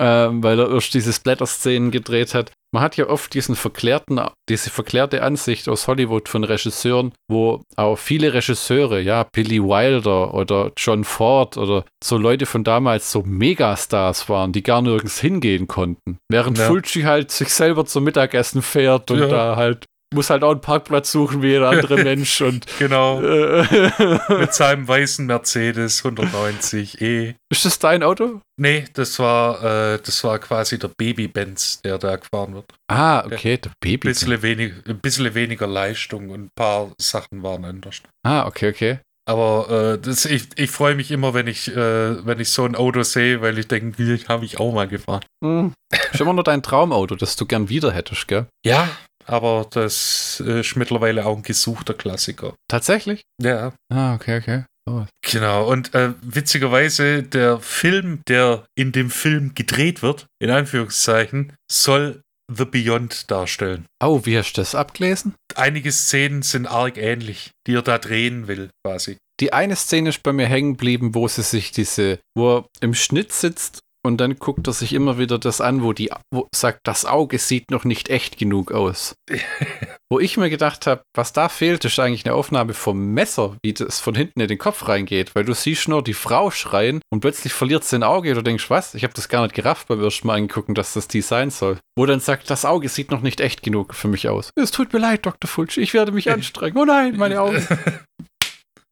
[0.00, 2.50] Ähm, weil er erst diese Splatter-Szenen gedreht hat.
[2.74, 4.18] Man hat ja oft diesen verklärten,
[4.48, 10.72] diese verklärte Ansicht aus Hollywood von Regisseuren, wo auch viele Regisseure, ja, Billy Wilder oder
[10.78, 16.16] John Ford oder so Leute von damals so Megastars waren, die gar nirgends hingehen konnten.
[16.30, 16.66] Während Ja.
[16.66, 19.26] Fulci halt sich selber zum Mittagessen fährt und Ja.
[19.28, 23.20] da halt muss halt auch einen Parkplatz suchen wie jeder andere Mensch und Genau.
[23.22, 23.90] äh,
[24.38, 27.34] Mit seinem weißen Mercedes 190 E.
[27.50, 28.40] ist das dein Auto?
[28.60, 29.62] Nee, das war,
[29.94, 32.66] äh, das war quasi der Baby-Benz, der da gefahren wird.
[32.90, 34.08] Ah, okay, der Baby.
[34.08, 38.02] bisschen, wenig, ein bisschen weniger Leistung und ein paar Sachen waren anders.
[38.26, 38.98] Ah, okay, okay.
[39.24, 42.74] Aber äh, das, ich, ich freue mich immer, wenn ich, äh, wenn ich so ein
[42.74, 45.24] Auto sehe, weil ich denke, die habe ich auch mal gefahren.
[45.44, 45.72] Hm.
[46.12, 48.46] Ist immer nur dein Traumauto, das du gern wieder hättest, gell?
[48.66, 48.88] Ja,
[49.26, 52.54] aber das ist mittlerweile auch ein gesuchter Klassiker.
[52.68, 53.22] Tatsächlich?
[53.40, 53.72] Ja.
[53.92, 54.64] Ah, okay, okay.
[54.90, 55.04] Oh.
[55.22, 62.20] Genau, und äh, witzigerweise, der Film, der in dem Film gedreht wird, in Anführungszeichen, soll
[62.52, 63.86] The Beyond darstellen.
[64.02, 65.34] oh, wie hast du das abgelesen?
[65.54, 69.16] Einige Szenen sind arg ähnlich, die er da drehen will, quasi.
[69.40, 72.94] Die eine Szene ist bei mir hängen geblieben, wo sie sich diese, wo er im
[72.94, 76.80] Schnitt sitzt und dann guckt er sich immer wieder das an, wo die, wo sagt,
[76.84, 79.14] das Auge sieht noch nicht echt genug aus.
[80.10, 83.72] wo ich mir gedacht habe, was da fehlt, ist eigentlich eine Aufnahme vom Messer, wie
[83.72, 87.20] das von hinten in den Kopf reingeht, weil du siehst nur die Frau schreien und
[87.20, 88.94] plötzlich verliert sie ein Auge und du denkst, was?
[88.94, 91.78] Ich habe das gar nicht gerafft beim ersten Mal angucken, dass das die sein soll.
[91.96, 94.50] Wo dann sagt, das Auge sieht noch nicht echt genug für mich aus.
[94.56, 95.48] Es tut mir leid, Dr.
[95.48, 96.76] Fulci, ich werde mich anstrengen.
[96.76, 97.66] Oh nein, meine Augen.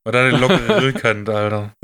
[0.07, 1.75] Und dann eine lockere Rückhand, Alter.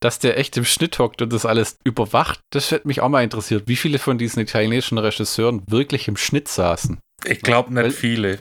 [0.00, 3.24] Dass der echt im Schnitt hockt und das alles überwacht, das hätte mich auch mal
[3.24, 6.98] interessiert, wie viele von diesen italienischen Regisseuren wirklich im Schnitt saßen.
[7.24, 8.38] Ich glaube nicht Weil- viele.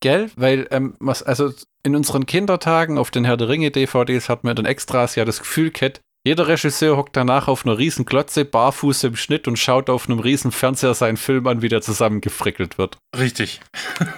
[0.00, 0.30] Gell?
[0.36, 1.52] Weil, ähm, was, also
[1.82, 5.24] in unseren Kindertagen auf den Herr der Ringe DVDs hat man in den Extras ja
[5.24, 9.58] das Gefühl gehabt, jeder Regisseur hockt danach auf einer riesen Glotze, barfuß im Schnitt und
[9.58, 12.98] schaut auf einem riesen Fernseher seinen Film an, wie der zusammengefrickelt wird.
[13.16, 13.60] Richtig.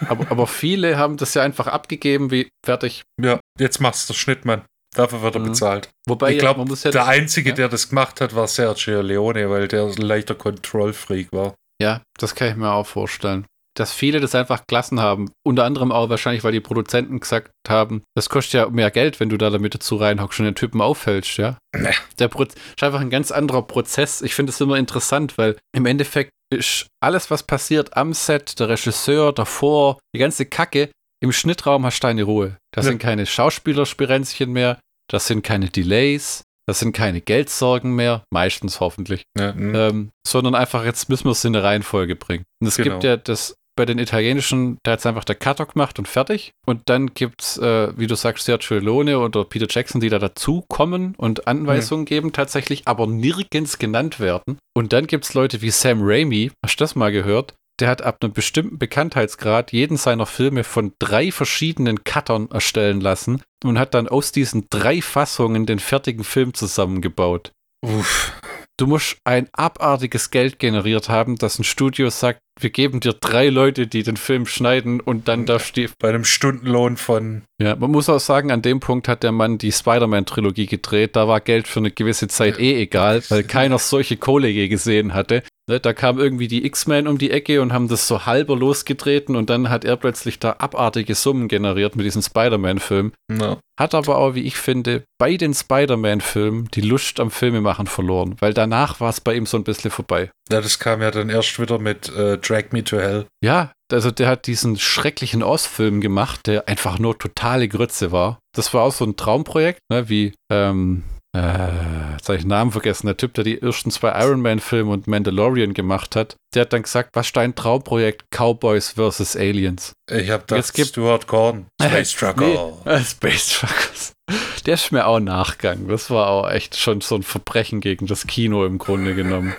[0.09, 3.03] Aber, aber viele haben das ja einfach abgegeben, wie fertig.
[3.23, 4.63] Ja, jetzt machst du Schnittmann.
[4.95, 5.45] Dafür wird er Mhm.
[5.47, 5.89] bezahlt.
[6.07, 7.55] Wobei, ich glaube, ja der Einzige, ja.
[7.55, 11.55] der das gemacht hat, war Sergio Leone, weil der ein leichter Control-Freak war.
[11.81, 13.47] Ja, das kann ich mir auch vorstellen.
[13.77, 15.31] Dass viele das einfach gelassen haben.
[15.47, 19.29] Unter anderem auch wahrscheinlich, weil die Produzenten gesagt haben, das kostet ja mehr Geld, wenn
[19.29, 21.57] du da damit dazu reinhockst und den Typen auffällst, ja.
[21.77, 21.95] Nee.
[22.19, 24.23] Der Pro ist einfach ein ganz anderer Prozess.
[24.23, 28.69] Ich finde es immer interessant, weil im Endeffekt ist alles, was passiert am Set, der
[28.71, 30.91] Regisseur, davor, die ganze Kacke,
[31.23, 32.57] im Schnittraum hast du deine Ruhe.
[32.75, 32.89] Da Ja.
[32.89, 34.79] sind keine Schauspielerspirenzchen mehr,
[35.11, 39.75] das sind keine Delays, das sind keine Geldsorgen mehr, meistens hoffentlich Ja, hm.
[39.75, 42.45] ähm, sondern einfach jetzt müssen wir es in eine Reihenfolge bringen.
[42.61, 42.91] Und es Genau.
[42.93, 46.51] gibt ja das bei den italienischen, da hat einfach der Cutter gemacht und fertig.
[46.67, 50.19] Und dann gibt es, äh, wie du sagst, Sergio Leone oder Peter Jackson, die da
[50.19, 54.59] dazukommen und Anweisungen geben, tatsächlich aber nirgends genannt werden.
[54.77, 57.55] Und dann gibt es Leute wie Sam Raimi, hast du das mal gehört?
[57.81, 63.43] Der hat ab einem bestimmten Bekanntheitsgrad jeden seiner Filme von drei verschiedenen Cuttern erstellen lassen
[63.65, 67.53] und hat dann aus diesen drei Fassungen den fertigen Film zusammengebaut.
[67.83, 68.33] Uff.
[68.77, 73.49] Du musst ein abartiges Geld generiert haben, dass ein Studio sagt, wir geben dir drei
[73.49, 75.87] Leute, die den Film schneiden und dann darfst du.
[75.99, 77.43] Bei einem Stundenlohn von.
[77.61, 81.17] Ja, man muss auch sagen, an dem Punkt hat der Mann die Spider-Man-Trilogie gedreht.
[81.17, 85.15] Da war Geld für eine gewisse Zeit eh egal, weil keiner solche Kohle je gesehen
[85.15, 85.43] hatte.
[85.69, 89.37] Ne, Da kam irgendwie die X-Men um die Ecke und haben das so halber losgetreten
[89.37, 93.13] und dann hat er plötzlich da abartige Summen generiert mit diesem Spider-Man-Film.
[93.29, 98.37] Na, Hat aber auch, wie ich finde, bei den Spider-Man-Filmen die Lust am Filmemachen verloren,
[98.41, 100.31] weil danach war es bei ihm so ein bisschen vorbei.
[100.51, 103.27] Ja, das kam ja dann erst wieder mit äh, Drag Me to Hell.
[103.45, 108.39] Ja, also der hat diesen schrecklichen Oz-Film gemacht, der einfach nur totale Grütze war.
[108.55, 111.03] Das war auch so ein Traumprojekt, ne, wie, ähm,
[111.37, 114.91] äh, jetzt habe ich den Namen vergessen, der Typ, der die ersten zwei Iron Man-Filme
[114.91, 118.25] und Mandalorian gemacht hat, der hat dann gesagt, was ist dein Traumprojekt?
[118.37, 119.37] Cowboys vs.
[119.37, 119.93] Aliens.
[120.11, 121.67] Ich habe das gibt- Stuart Gordon.
[121.81, 122.73] Space Trucker.
[122.85, 124.13] Nee, Space Truckers.
[124.67, 125.89] Der ist mir auch nachgegangen.
[125.89, 129.55] Das war auch echt schon so ein Verbrechen gegen das Kino im Grunde genommen.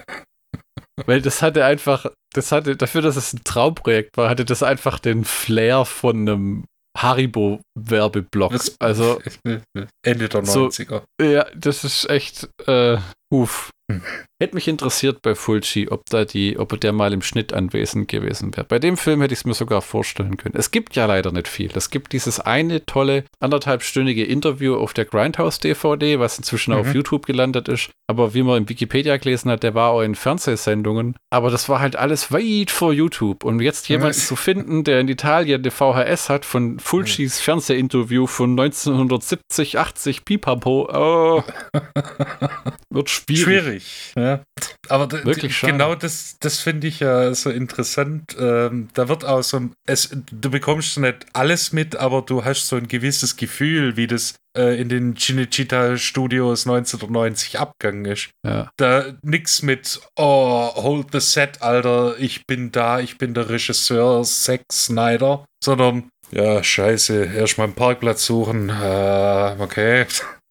[1.06, 5.00] Weil das hatte einfach, das hatte, dafür, dass es ein Traumprojekt war, hatte das einfach
[5.00, 6.66] den Flair von einem
[6.98, 8.54] Haribo-Werbeblock.
[8.80, 9.22] Also
[10.06, 11.04] Ende der So- 90er.
[11.22, 12.98] Ja, das ist echt, äh,
[13.32, 13.72] uff.
[13.92, 14.02] Hm.
[14.42, 18.56] Hätte mich interessiert bei Fulci, ob da die, ob der mal im Schnitt anwesend gewesen
[18.56, 18.66] wäre.
[18.66, 20.56] Bei dem Film hätte ich es mir sogar vorstellen können.
[20.58, 21.70] Es gibt ja leider nicht viel.
[21.76, 26.80] Es gibt dieses eine tolle anderthalbstündige Interview auf der Grindhouse DVD, was inzwischen Mhm.
[26.80, 27.90] auf YouTube gelandet ist.
[28.08, 31.16] Aber wie man in Wikipedia gelesen hat, der war auch in Fernsehsendungen.
[31.30, 33.44] Aber das war halt alles weit vor YouTube.
[33.44, 38.52] Und jetzt jemanden zu finden, der in Italien eine VHS hat von Fulcis Fernsehinterview von
[38.60, 41.44] 1970, 80, Pipapo, oh,
[42.90, 43.21] wird schwierig.
[43.30, 44.14] Schwierig.
[44.16, 44.44] Ja.
[44.90, 45.74] Aber Wirklich schade.
[45.74, 48.36] genau das, das finde ich ja so interessant.
[48.40, 52.76] Ähm, da wird auch so, es, du bekommst nicht alles mit, aber du hast so
[52.76, 58.30] ein gewisses Gefühl, wie das äh, in den Cinecittà Studios 1990 abgegangen ist.
[58.46, 58.70] Ja.
[58.78, 64.24] Da nix mit, oh, hold the set, Alter, ich bin da, ich bin der Regisseur
[64.24, 70.06] Zack Snyder, sondern, ja, scheiße, erstmal einen Parkplatz suchen, äh, okay.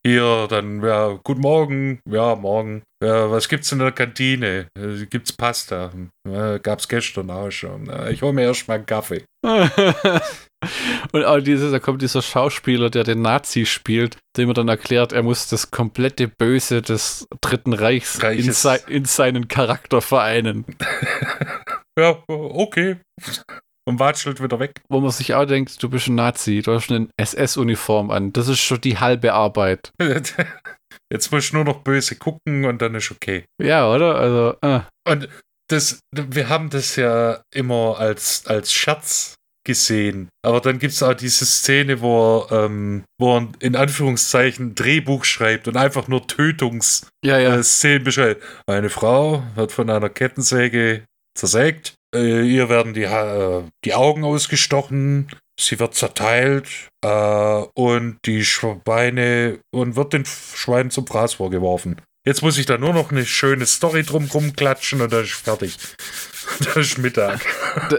[0.07, 2.83] Hier, dann, ja, guten Morgen, ja, morgen.
[3.05, 4.67] Ja, was gibt's in der Kantine?
[4.79, 5.91] Äh, Gibt's Pasta?
[6.27, 7.89] Äh, gab's gestern auch schon.
[7.89, 9.25] Äh, ich hole mir erstmal einen Kaffee.
[11.13, 15.13] Und auch dieses, da kommt dieser Schauspieler, der den Nazi spielt, dem er dann erklärt,
[15.13, 20.65] er muss das komplette Böse des Dritten Reichs in, sei, in seinen Charakter vereinen.
[21.99, 22.99] Ja, okay.
[23.91, 24.81] Und watschelt wieder weg.
[24.89, 28.33] Wo man sich auch denkt, du bist ein Nazi, du hast eine SS-Uniform an.
[28.33, 29.91] Das ist schon die halbe Arbeit.
[31.13, 33.45] Jetzt musst du nur noch böse gucken und dann ist okay.
[33.61, 34.15] Ja, oder?
[34.15, 34.81] Also, äh.
[35.09, 35.29] Und
[35.69, 39.35] das, wir haben das ja immer als, als Scherz
[39.67, 40.29] gesehen.
[40.43, 45.25] Aber dann gibt es auch diese Szene, wo er, ähm, wo er in Anführungszeichen Drehbuch
[45.25, 47.99] schreibt und einfach nur Tötungsszenen ja, ja.
[47.99, 48.43] beschreibt.
[48.67, 51.05] Eine Frau wird von einer Kettensäge
[51.37, 51.95] zersägt.
[52.15, 55.29] Äh, ihr werden die, äh, die Augen ausgestochen.
[55.59, 56.69] Sie wird zerteilt
[57.05, 62.01] äh, und die Schweine und wird den Schweinen zum Fraß vorgeworfen.
[62.27, 65.77] Jetzt muss ich da nur noch eine schöne Story drum rumklatschen und dann ist fertig.
[66.59, 67.47] Das ist Mittag.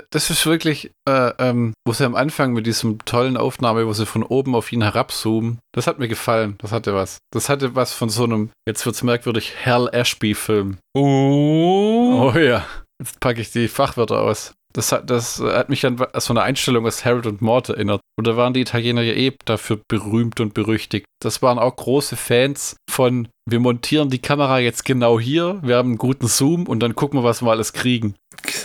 [0.09, 4.05] Das ist wirklich, äh, ähm, wo sie am Anfang mit diesem tollen Aufnahme, wo sie
[4.05, 6.57] von oben auf ihn herabzoomen, das hat mir gefallen.
[6.59, 7.19] Das hatte was.
[7.31, 10.79] Das hatte was von so einem, jetzt wird's merkwürdig, Hal Ashby-Film.
[10.93, 12.33] Oh.
[12.33, 12.65] Oh ja,
[13.01, 14.53] jetzt packe ich die Fachwörter aus.
[14.73, 17.99] Das hat, das hat mich an so eine Einstellung aus Harold und Mort erinnert.
[18.17, 21.05] Und da waren die Italiener ja eh dafür berühmt und berüchtigt.
[21.21, 25.89] Das waren auch große Fans von, wir montieren die Kamera jetzt genau hier, wir haben
[25.89, 28.15] einen guten Zoom und dann gucken wir, was wir alles kriegen.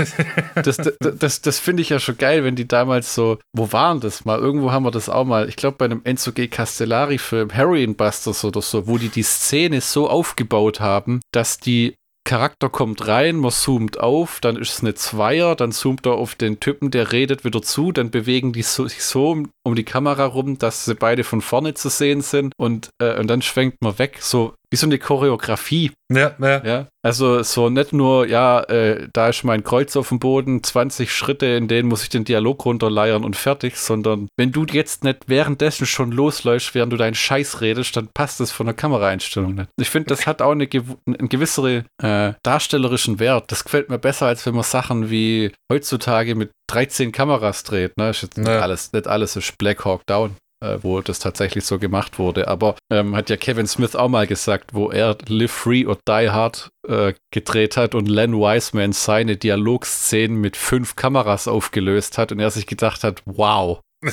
[0.63, 4.01] Das, das, das, das finde ich ja schon geil, wenn die damals so, wo waren
[4.01, 4.39] das mal?
[4.39, 6.49] Irgendwo haben wir das auch mal, ich glaube bei einem Enzo G.
[6.49, 11.95] Castellari-Film, Heroin Busters oder so, wo die die Szene so aufgebaut haben, dass die
[12.27, 16.35] Charakter kommt rein, man zoomt auf, dann ist es eine Zweier, dann zoomt er auf
[16.35, 19.31] den Typen, der redet wieder zu, dann bewegen die so, sich so
[19.65, 23.29] um, die Kamera rum, dass sie beide von vorne zu sehen sind und, äh, und
[23.29, 25.93] dann schwenkt man weg, so wie so eine Choreografie.
[26.13, 26.65] ja, ja.
[26.65, 31.13] Ja, also so nicht nur, ja, äh, da ist mein Kreuz auf dem Boden, 20
[31.13, 35.21] Schritte, in denen muss ich den Dialog runterleiern und fertig, sondern wenn du jetzt nicht
[35.29, 39.69] währenddessen schon losläufst, während du deinen Scheiß redest, dann passt das von der Kameraeinstellung nicht.
[39.81, 43.53] Ich finde, das hat auch eine, gew- einen gewisseren äh, darstellerischen Wert.
[43.53, 47.97] Das gefällt mir besser, als wenn man Sachen wie heutzutage mit 13 Kameras dreht.
[47.97, 48.11] Ne?
[48.11, 48.61] Ist jetzt nicht Ja.
[48.61, 52.49] alles, nicht alles ist Black Hawk Down äh, wo das tatsächlich so gemacht wurde.
[52.49, 56.31] Aber ähm, hat ja Kevin Smith auch mal gesagt, wo er Live Free or Die
[56.31, 62.41] Hard äh, gedreht hat und Len Wiseman seine Dialogszenen mit fünf Kameras aufgelöst hat und
[62.41, 63.81] er sich gedacht hat, wow.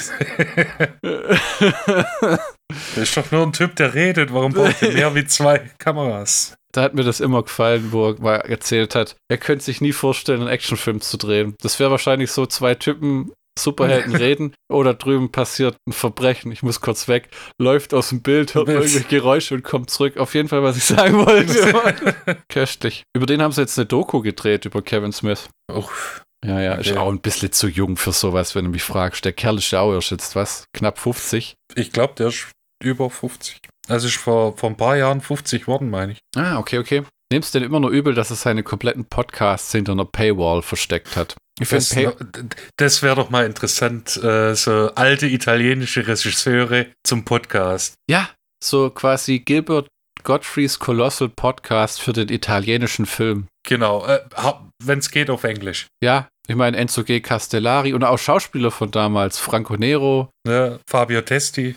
[2.96, 4.34] Das ist doch nur ein Typ, der redet.
[4.34, 6.56] Warum braucht er mehr wie zwei Kameras?
[6.74, 9.94] da hat mir das immer gefallen, wo er mal erzählt hat, er könnte sich nie
[9.94, 11.56] vorstellen, einen Actionfilm zu drehen.
[11.62, 16.82] Das wäre wahrscheinlich so zwei Typen, Superhelden reden oder drüben passiert ein Verbrechen, ich muss
[16.82, 17.30] kurz weg,
[17.60, 20.18] läuft aus dem Bild, hört irgendwelche Geräusche und kommt zurück.
[20.18, 22.38] Auf jeden Fall, was ich sagen wollte.
[22.50, 23.04] Köstlich.
[23.16, 25.50] Über den haben sie jetzt eine Doku gedreht, über Kevin Smith.
[25.72, 26.22] Uff.
[26.46, 26.98] Ja, ja, ist Okay.
[27.00, 29.24] auch ein bisschen zu jung für sowas, wenn du mich fragst.
[29.24, 30.66] Der Kerl ist ja auch erst jetzt, was?
[30.74, 31.54] Knapp 50?
[31.76, 32.48] Ich glaube, der ist
[32.84, 33.60] über 50.
[33.88, 36.20] Also ist vor, vor ein paar Jahren 50 worden, meine ich.
[36.36, 37.04] Ah, okay, okay.
[37.32, 41.16] Nimmst du denn immer nur übel, dass er seine kompletten Podcasts hinter einer Paywall versteckt
[41.16, 41.36] hat?
[41.60, 41.96] Das,
[42.78, 47.94] das wäre doch mal interessant, äh, so alte italienische Regisseure zum Podcast.
[48.10, 48.30] Ja,
[48.64, 49.88] so quasi Gilbert
[50.24, 53.48] Godfreys Colossal Podcast für den italienischen Film.
[53.68, 54.22] Genau, äh,
[54.84, 55.88] wenn es geht auf Englisch.
[56.04, 57.20] Ja, ich meine Enzo G.
[57.20, 60.80] Castellari und auch Schauspieler von damals, Franco Nero, Ne?
[60.90, 61.76] Fabio Testi.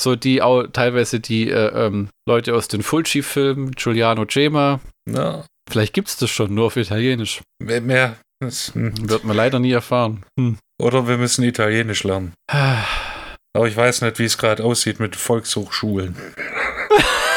[0.00, 4.80] so die auch teilweise die äh, ähm, Leute aus den Fulci-Filmen, Giuliano Gema.
[5.08, 5.44] Ja.
[5.70, 7.40] Vielleicht gibt es das schon, nur auf Italienisch.
[7.62, 9.08] Mehr, mehr das, hm.
[9.08, 10.24] Wird man leider nie erfahren.
[10.38, 10.58] Hm.
[10.80, 12.32] Oder wir müssen Italienisch lernen.
[12.48, 16.16] Aber ich weiß nicht, wie es gerade aussieht mit Volkshochschulen.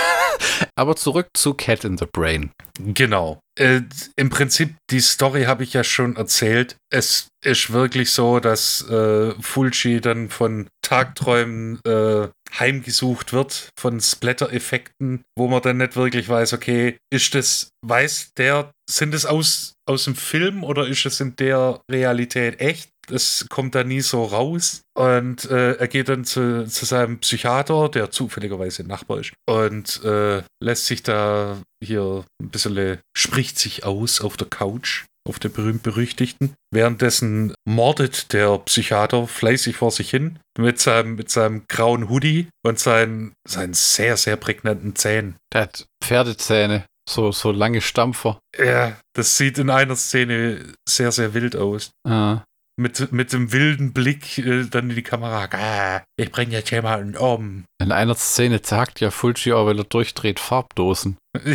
[0.78, 2.52] Aber zurück zu Cat in the Brain.
[2.80, 3.40] Genau.
[3.58, 3.82] Äh,
[4.18, 6.76] Im Prinzip, die Story habe ich ja schon erzählt.
[6.92, 12.28] Es ist wirklich so, dass äh, Fulci dann von Tagträumen äh,
[12.60, 18.72] heimgesucht wird, von Splatter-Effekten, wo man dann nicht wirklich weiß, okay, ist das, weiß der,
[18.90, 22.90] sind es aus, aus dem Film oder ist es in der Realität echt?
[23.08, 24.82] Das kommt da nie so raus.
[24.98, 30.42] Und äh, er geht dann zu, zu seinem Psychiater, der zufälligerweise Nachbar ist, und äh,
[30.62, 36.54] lässt sich da hier ein bisschen, spricht sich aus auf der Couch auf der berühmt-berüchtigten.
[36.72, 42.80] Währenddessen mordet der Psychiater fleißig vor sich hin mit seinem, mit seinem grauen Hoodie und
[42.80, 45.36] seinen, seinen sehr, sehr prägnanten Zähnen.
[45.54, 48.40] Der hat Pferdezähne, so, so lange Stampfer.
[48.58, 51.92] Ja, das sieht in einer Szene sehr, sehr wild aus.
[52.08, 52.44] Ah.
[52.78, 55.48] Mit, mit dem wilden Blick äh, dann in die Kamera.
[55.52, 57.64] Ah, ich bringe jetzt jemanden um.
[57.82, 61.18] In einer Szene sagt ja Fulci auch, weil er durchdreht, Farbdosen.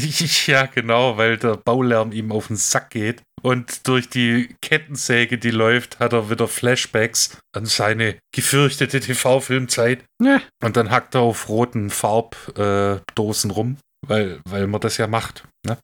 [0.47, 3.23] ja, genau, weil der Baulärm ihm auf den Sack geht.
[3.43, 10.05] Und durch die Kettensäge, die läuft, hat er wieder Flashbacks an seine gefürchtete TV-Filmzeit.
[10.23, 10.41] Ja.
[10.62, 15.45] Und dann hackt er auf roten Farbdosen äh, rum, weil, weil man das ja macht.
[15.66, 15.79] Ne?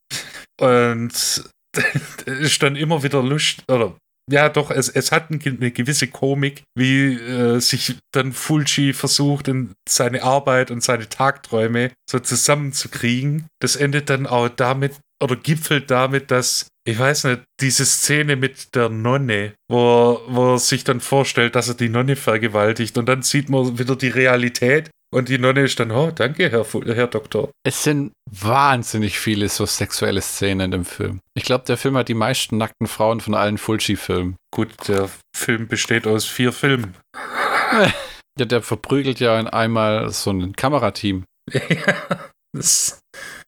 [0.60, 1.44] Und
[2.26, 3.96] ist dann immer wieder Lust, oder
[4.30, 5.38] ja, doch, es, es hat eine
[5.70, 12.18] gewisse Komik, wie äh, sich dann Fulci versucht, in seine Arbeit und seine Tagträume so
[12.18, 13.46] zusammenzukriegen.
[13.60, 18.74] Das endet dann auch damit, oder gipfelt damit, dass, ich weiß nicht, diese Szene mit
[18.74, 23.22] der Nonne, wo, wo er sich dann vorstellt, dass er die Nonne vergewaltigt und dann
[23.22, 27.50] sieht man wieder die Realität und die Nonne ist dann, oh, danke, Herr, Herr Doktor.
[27.66, 31.20] Es sind wahnsinnig viele so sexuelle Szenen in dem Film.
[31.34, 34.36] Ich glaube, der Film hat die meisten nackten Frauen von allen Fulci-Filmen.
[34.54, 36.98] Gut, der Film besteht aus vier Filmen.
[38.38, 41.24] ja, der verprügelt ja in einmal so ein Kamerateam.
[41.50, 41.94] ja,
[42.52, 43.00] das,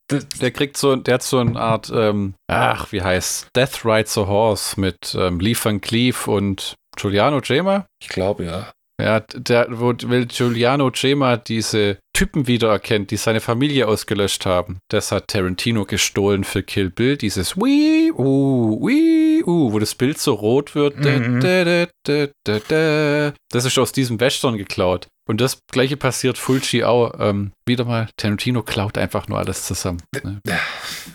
[0.07, 4.17] das, der kriegt so, der hat so eine Art, ähm, ach, wie heißt Death Rides
[4.17, 7.85] a Horse mit ähm, Lee Van Cleef und Giuliano Gema?
[8.01, 8.71] Ich glaube, ja.
[8.99, 14.79] Ja, der, wo will Giuliano Gema diese Typen wiedererkennt, die seine Familie ausgelöscht haben.
[14.89, 20.17] Das hat Tarantino gestohlen für Kill Bill, dieses Wii, uh, Wii, uh, wo das Bild
[20.17, 20.97] so rot wird.
[20.97, 21.39] Mhm.
[21.39, 25.07] Da, da, da, das ist aus diesem Western geklaut.
[25.29, 27.13] Und das gleiche passiert Fulci auch.
[27.19, 30.01] Ähm, wieder mal, Tarantino klaut einfach nur alles zusammen.
[30.23, 30.41] Ne?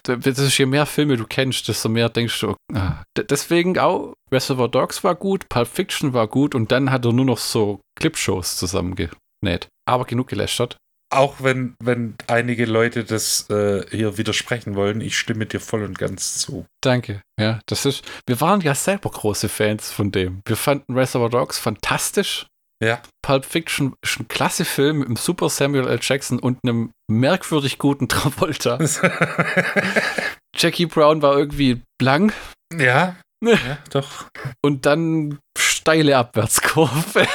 [0.05, 3.03] Das ist, je mehr Filme du kennst, desto mehr denkst du, ah.
[3.17, 7.25] deswegen auch Reservoir Dogs war gut, Pulp Fiction war gut und dann hat er nur
[7.25, 9.67] noch so Clipshows zusammengenäht.
[9.85, 10.77] Aber genug gelästert.
[11.13, 15.99] Auch wenn, wenn einige Leute das äh, hier widersprechen wollen, ich stimme dir voll und
[15.99, 16.67] ganz zu.
[16.81, 17.21] Danke.
[17.39, 18.05] Ja, das ist.
[18.27, 20.41] Wir waren ja selber große Fans von dem.
[20.47, 22.47] Wir fanden Reservoir Dogs fantastisch.
[22.83, 23.01] Ja.
[23.23, 25.99] Pulp Fiction ist ein klasse Film mit einem super Samuel L.
[26.01, 28.79] Jackson und einem merkwürdig guten Travolta.
[30.57, 32.33] Jackie Brown war irgendwie blank.
[32.77, 33.17] Ja.
[33.45, 34.25] Ja, doch.
[34.65, 37.27] Und dann steile Abwärtskurve.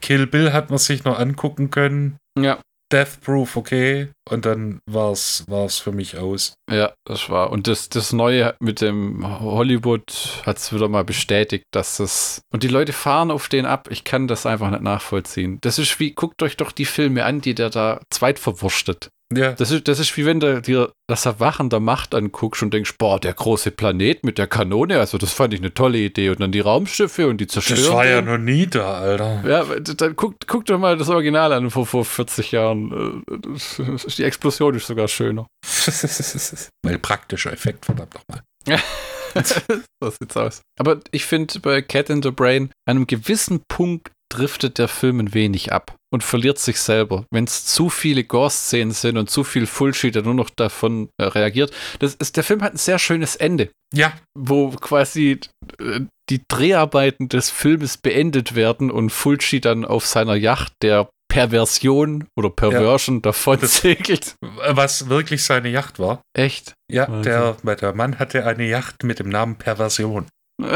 [0.00, 2.16] Kill Bill hat man sich noch angucken können.
[2.36, 2.58] Ja.
[2.92, 4.08] Death Proof, okay.
[4.30, 5.44] Und dann war es
[5.78, 6.54] für mich aus.
[6.70, 7.50] Ja, das war.
[7.50, 12.42] Und das, das Neue mit dem Hollywood hat es wieder mal bestätigt, dass das.
[12.52, 13.88] Und die Leute fahren auf den ab.
[13.90, 15.58] Ich kann das einfach nicht nachvollziehen.
[15.62, 19.08] Das ist wie, guckt euch doch die Filme an, die der da zweitverwurstet.
[19.36, 19.52] Ja.
[19.52, 22.94] Das ist, das ist wie wenn du dir das Erwachen der Macht anguckst und denkst,
[22.98, 26.30] boah, der große Planet mit der Kanone, also das fand ich eine tolle Idee.
[26.30, 27.80] Und dann die Raumschiffe und die Zerstörer.
[27.80, 29.42] Das war ja noch nie da, Alter.
[29.46, 33.22] Ja, dann guck, guck doch mal das Original an vor, vor 40 Jahren.
[34.16, 35.46] Die Explosion ist sogar schöner.
[36.82, 38.42] Weil praktischer Effekt, verdammt nochmal.
[40.02, 40.62] so sieht's aus.
[40.78, 45.20] Aber ich finde bei Cat in the Brain, an einem gewissen Punkt driftet der Film
[45.20, 47.26] ein wenig ab und verliert sich selber.
[47.30, 51.24] Wenn es zu viele Gore-Szenen sind und zu viel Fullshit, der nur noch davon äh,
[51.24, 51.72] reagiert.
[51.98, 53.70] Das ist, der Film hat ein sehr schönes Ende.
[53.92, 54.12] Ja.
[54.34, 55.40] Wo quasi
[55.78, 62.28] äh, die Dreharbeiten des Filmes beendet werden und Fulci dann auf seiner Yacht der Perversion
[62.36, 63.22] oder Perversion ja.
[63.22, 64.36] davon segelt.
[64.40, 66.20] Was wirklich seine Yacht war.
[66.36, 66.74] Echt?
[66.90, 70.26] Ja, der, der Mann hatte eine Yacht mit dem Namen Perversion.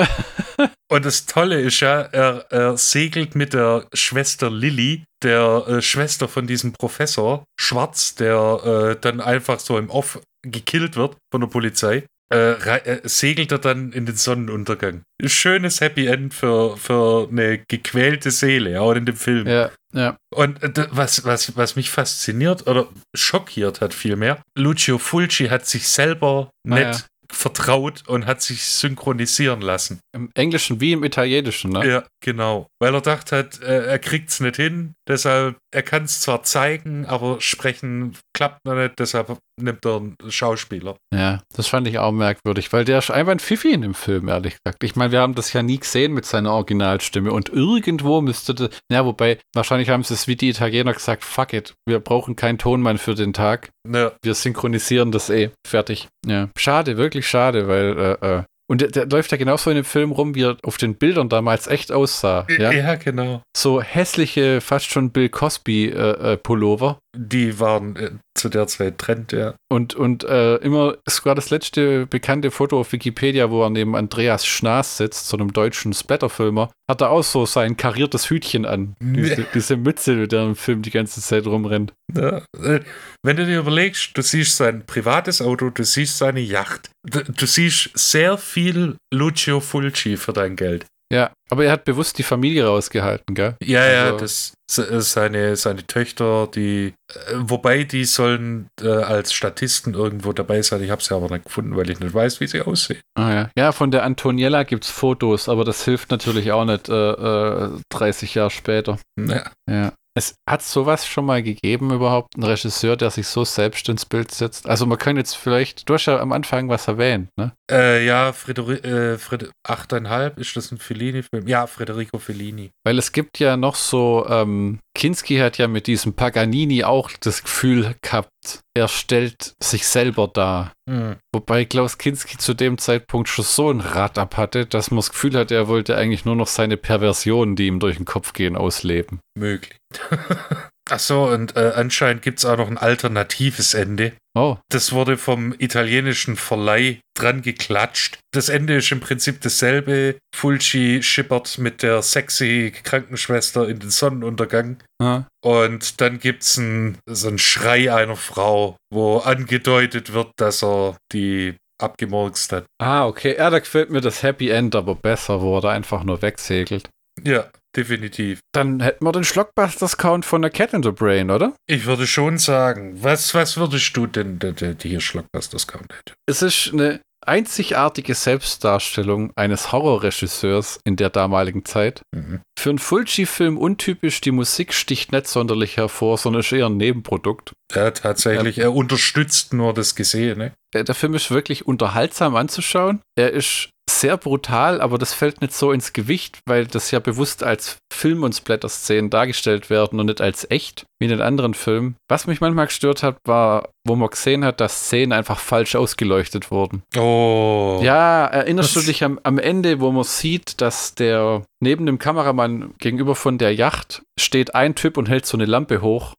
[0.91, 6.27] Und das Tolle ist ja, er, er, segelt mit der Schwester Lilly, der äh, Schwester
[6.27, 11.49] von diesem Professor Schwarz, der äh, dann einfach so im Off gekillt wird von der
[11.49, 12.07] Polizei.
[12.33, 15.03] Äh, äh, segelt er dann in den Sonnenuntergang.
[15.25, 19.47] Schönes Happy End für, für eine gequälte Seele, auch in dem Film.
[19.47, 20.17] Ja, ja.
[20.35, 25.89] Und äh, was, was, was mich fasziniert oder schockiert hat vielmehr, Lucio Fulci hat sich
[25.89, 27.07] selber Ah, nicht ja.
[27.31, 30.01] vertraut und hat sich synchronisieren lassen.
[30.13, 31.87] Im Englischen wie im Italienischen, ne?
[31.89, 32.67] Ja, genau.
[32.81, 36.43] Weil er dachte hat, äh, er kriegt es nicht hin, deshalb, er kann es zwar
[36.43, 40.97] zeigen, aber sprechen klappt noch nicht, deshalb nimmt er einen Schauspieler.
[41.15, 44.29] Ja, das fand ich auch merkwürdig, weil der ist einfach ein Pfiffi in dem Film,
[44.29, 44.83] ehrlich gesagt.
[44.83, 48.71] Ich meine, wir haben das ja nie gesehen mit seiner Originalstimme und irgendwo müsste das,
[48.91, 52.57] ja, wobei, wahrscheinlich haben sie es wie die Italiener gesagt, fuck it, wir brauchen keinen
[52.57, 56.09] Tonmann für den Tag, Ja, wir synchronisieren das eh, fertig.
[56.27, 59.85] Ja, schade, wirklich schade, weil, äh, äh, und der, der läuft ja genauso in dem
[59.85, 62.47] Film rum, wie er auf den Bildern damals echt aussah.
[62.59, 62.73] ja?
[62.73, 63.43] Ja, genau.
[63.57, 66.99] so hässliche, fast schon Bill Cosby äh, äh, Pullover.
[67.17, 69.55] Die waren äh, zu der Zeit Trend, ja.
[69.69, 74.47] Und, und äh, immer, sogar das letzte bekannte Foto auf Wikipedia, wo er neben Andreas
[74.47, 78.95] Schnaas sitzt, so einem deutschen Splatterfilmer, hat er auch so sein kariertes Hütchen an.
[79.01, 81.93] Diese, diese Mütze, mit der er im Film die ganze Zeit rumrennt.
[82.15, 82.81] Ja, äh,
[83.23, 87.47] wenn du dir überlegst, du siehst sein privates Auto, du siehst seine Yacht, du, du
[87.47, 90.87] siehst sehr viel Lucio Fulci für dein Geld.
[91.13, 93.55] Ja, aber er hat bewusst die Familie rausgehalten, gell?
[93.63, 99.33] Ja, ja, Also- das se- seine, seine Töchter, die, äh, wobei die sollen äh, als
[99.33, 100.83] Statisten irgendwo dabei sein.
[100.83, 103.01] Ich habe sie aber nicht gefunden, weil ich nicht weiß, wie sie aussehen.
[103.17, 103.51] Ah, ja.
[103.57, 108.35] ja, von der Antoniella gibt's Fotos, aber das hilft natürlich auch nicht äh, äh, 30
[108.35, 108.99] Jahre später.
[109.17, 109.51] Ja.
[109.71, 109.93] Ja.
[110.17, 114.31] Es hat sowas schon mal gegeben überhaupt, ein Regisseur, der sich so selbst ins Bild
[114.31, 114.67] setzt.
[114.67, 117.53] Also man kann jetzt vielleicht, du hast ja am Anfang was erwähnt, ne?
[117.71, 121.47] Äh, ja, Frideri äh, Fried 8,5, ist das ein Fellini-Film?
[121.47, 122.71] Ja, Federico Fellini.
[122.83, 127.43] Weil es gibt ja noch so, ähm, Kinski hat ja mit diesem Paganini auch das
[127.43, 128.31] Gefühl gehabt,
[128.75, 130.73] er stellt sich selber dar.
[130.89, 131.17] Hm.
[131.35, 135.11] Wobei Klaus Kinski zu dem Zeitpunkt schon so ein Rad ab hatte, dass man das
[135.11, 138.57] Gefühl hat, er wollte eigentlich nur noch seine Perversionen, die ihm durch den Kopf gehen,
[138.57, 139.21] ausleben.
[139.35, 139.79] Möglich.
[140.89, 144.13] Ach so, und äh, anscheinend gibt es auch noch ein alternatives Ende.
[144.39, 148.19] Oh, Das wurde vom italienischen Verleih dran geklatscht.
[148.33, 150.19] Das Ende ist im Prinzip dasselbe.
[150.35, 154.77] Fulci schippert mit der sexy Krankenschwester in den Sonnenuntergang.
[155.03, 160.63] ah, Und dann gibt es ein, so einen Schrei einer Frau, wo angedeutet wird, dass
[160.63, 162.65] er die abgemurkst hat.
[162.81, 163.37] ah okay.
[163.37, 166.89] Ja, da gefällt mir das Happy End aber besser, wo er da einfach nur wegsegelt.
[167.25, 167.47] Ja,
[167.77, 168.41] definitiv.
[168.53, 171.55] Dann hätten wir den Schlockbusters-Count von der Cat in the Brain, oder?
[171.67, 174.39] Ich würde schon sagen, was, was würdest du denn
[174.83, 176.15] hier Schlockbusters Count hätte?
[176.27, 182.03] Es ist eine einzigartige Selbstdarstellung eines Horrorregisseurs in der damaligen Zeit.
[182.15, 182.41] Mhm.
[182.59, 187.53] Für einen Fulci-Film untypisch, die Musik sticht nicht sonderlich hervor, sondern ist eher ein Nebenprodukt.
[187.75, 188.59] Ja, tatsächlich.
[188.59, 190.53] Er unterstützt nur das Gesehene.
[190.73, 193.01] Der, der Film ist wirklich unterhaltsam anzuschauen.
[193.17, 193.71] Er ist
[194.01, 198.23] sehr brutal, aber das fällt nicht so ins Gewicht, weil das ja bewusst als Film-
[198.25, 201.97] und Splatter-Szenen dargestellt werden und nicht als echt, wie in den anderen Filmen.
[202.09, 206.51] Was mich manchmal gestört hat, war, wo man gesehen hat, dass Szenen einfach falsch ausgeleuchtet
[206.51, 206.83] wurden.
[206.97, 207.81] Oh.
[207.83, 211.99] Ja, erinnerst du Das- dich am, am Ende, wo man sieht, dass der neben dem
[211.99, 216.15] Kameramann gegenüber von der Yacht steht ein Typ und hält so eine Lampe hoch?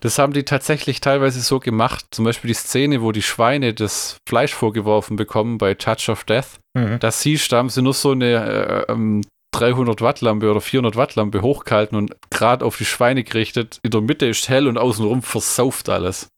[0.00, 2.06] Das haben die tatsächlich teilweise so gemacht.
[2.10, 6.58] Zum Beispiel die Szene, wo die Schweine das Fleisch vorgeworfen bekommen bei Touch of Death.
[6.74, 6.98] Mhm.
[6.98, 9.22] Da siehst du, da haben sie nur so eine äh, ähm,
[9.52, 13.78] 300 Watt Lampe oder 400 Watt Lampe hochgehalten und gerade auf die Schweine gerichtet.
[13.82, 16.28] In der Mitte ist hell und außenrum versauft alles.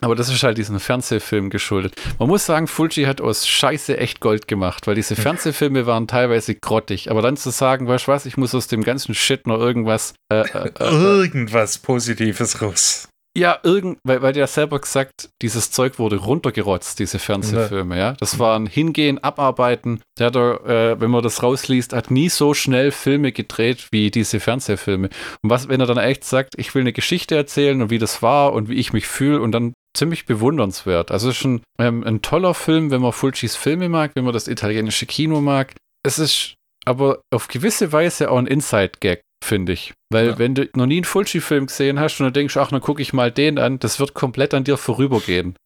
[0.00, 1.94] Aber das ist halt diesen Fernsehfilm geschuldet.
[2.20, 6.54] Man muss sagen, Fulci hat aus Scheiße echt Gold gemacht, weil diese Fernsehfilme waren teilweise
[6.54, 7.10] grottig.
[7.10, 10.14] Aber dann zu sagen, weißt du was, ich muss aus dem ganzen Shit noch irgendwas.
[10.32, 13.08] Äh, äh, äh, Irgendwas Positives raus.
[13.36, 18.12] Ja, irgend, weil, weil der selber gesagt, dieses Zeug wurde runtergerotzt, diese Fernsehfilme, ja.
[18.12, 20.02] Das waren Hingehen, Abarbeiten.
[20.18, 24.38] Der hat, äh, wenn man das rausliest, hat nie so schnell Filme gedreht wie diese
[24.38, 25.08] Fernsehfilme.
[25.42, 28.20] Und was, wenn er dann echt sagt, ich will eine Geschichte erzählen und wie das
[28.20, 31.10] war und wie ich mich fühle und dann ziemlich bewundernswert.
[31.10, 34.34] Also es ist ein, ähm, ein toller Film, wenn man Fulcis Filme mag, wenn man
[34.34, 35.74] das italienische Kino mag.
[36.04, 36.54] Es ist
[36.84, 39.92] aber auf gewisse Weise auch ein Inside-Gag, finde ich.
[40.10, 40.38] Weil Ja.
[40.38, 43.12] wenn du noch nie einen Fulci-Film gesehen hast und dann denkst, ach, dann gucke ich
[43.12, 45.56] mal den an, das wird komplett an dir vorübergehen.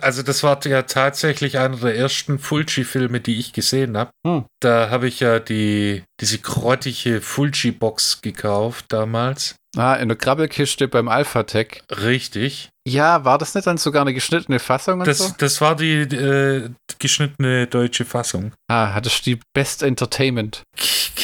[0.00, 4.10] Also das war ja tatsächlich einer der ersten Fulci-Filme, die ich gesehen habe.
[4.26, 4.44] Hm.
[4.60, 9.54] Da habe ich ja die, diese grottige Fulci-Box gekauft damals.
[9.76, 11.82] Ah, in der Krabbelkiste beim Alpha-Tech.
[11.92, 12.70] Richtig.
[12.88, 15.34] Ja, war das nicht dann sogar eine geschnittene Fassung und Das, so?
[15.38, 18.52] das war die äh, geschnittene deutsche Fassung.
[18.68, 20.62] Ah, hattest du die Best Entertainment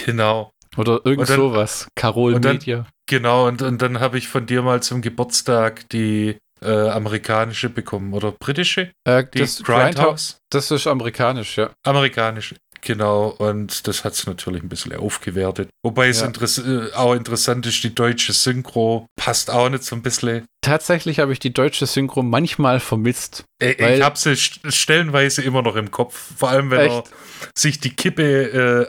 [0.05, 0.51] Genau.
[0.77, 1.89] Oder irgend dann- sowas.
[1.95, 2.87] Carol dann- Media.
[3.07, 8.15] Genau, und, und dann habe ich von dir mal zum Geburtstag die äh, amerikanische bekommen
[8.15, 8.91] oder britische?
[9.05, 11.71] Äh, Die das, Grindhouse, das ist amerikanisch, ja.
[11.85, 12.55] Amerikanische.
[12.81, 15.69] Genau, und das hat es natürlich ein bisschen aufgewertet.
[15.85, 16.27] Wobei es Ja.
[16.27, 20.47] interess äh, auch interessant ist, die deutsche Synchro passt auch nicht so ein bisschen.
[20.63, 23.45] Tatsächlich habe ich die deutsche Synchro manchmal vermisst.
[23.61, 26.35] Äh, ich habe sie st stellenweise immer noch im Kopf.
[26.39, 27.11] Vor allem, wenn er Echt?
[27.59, 28.23] sich die Kippe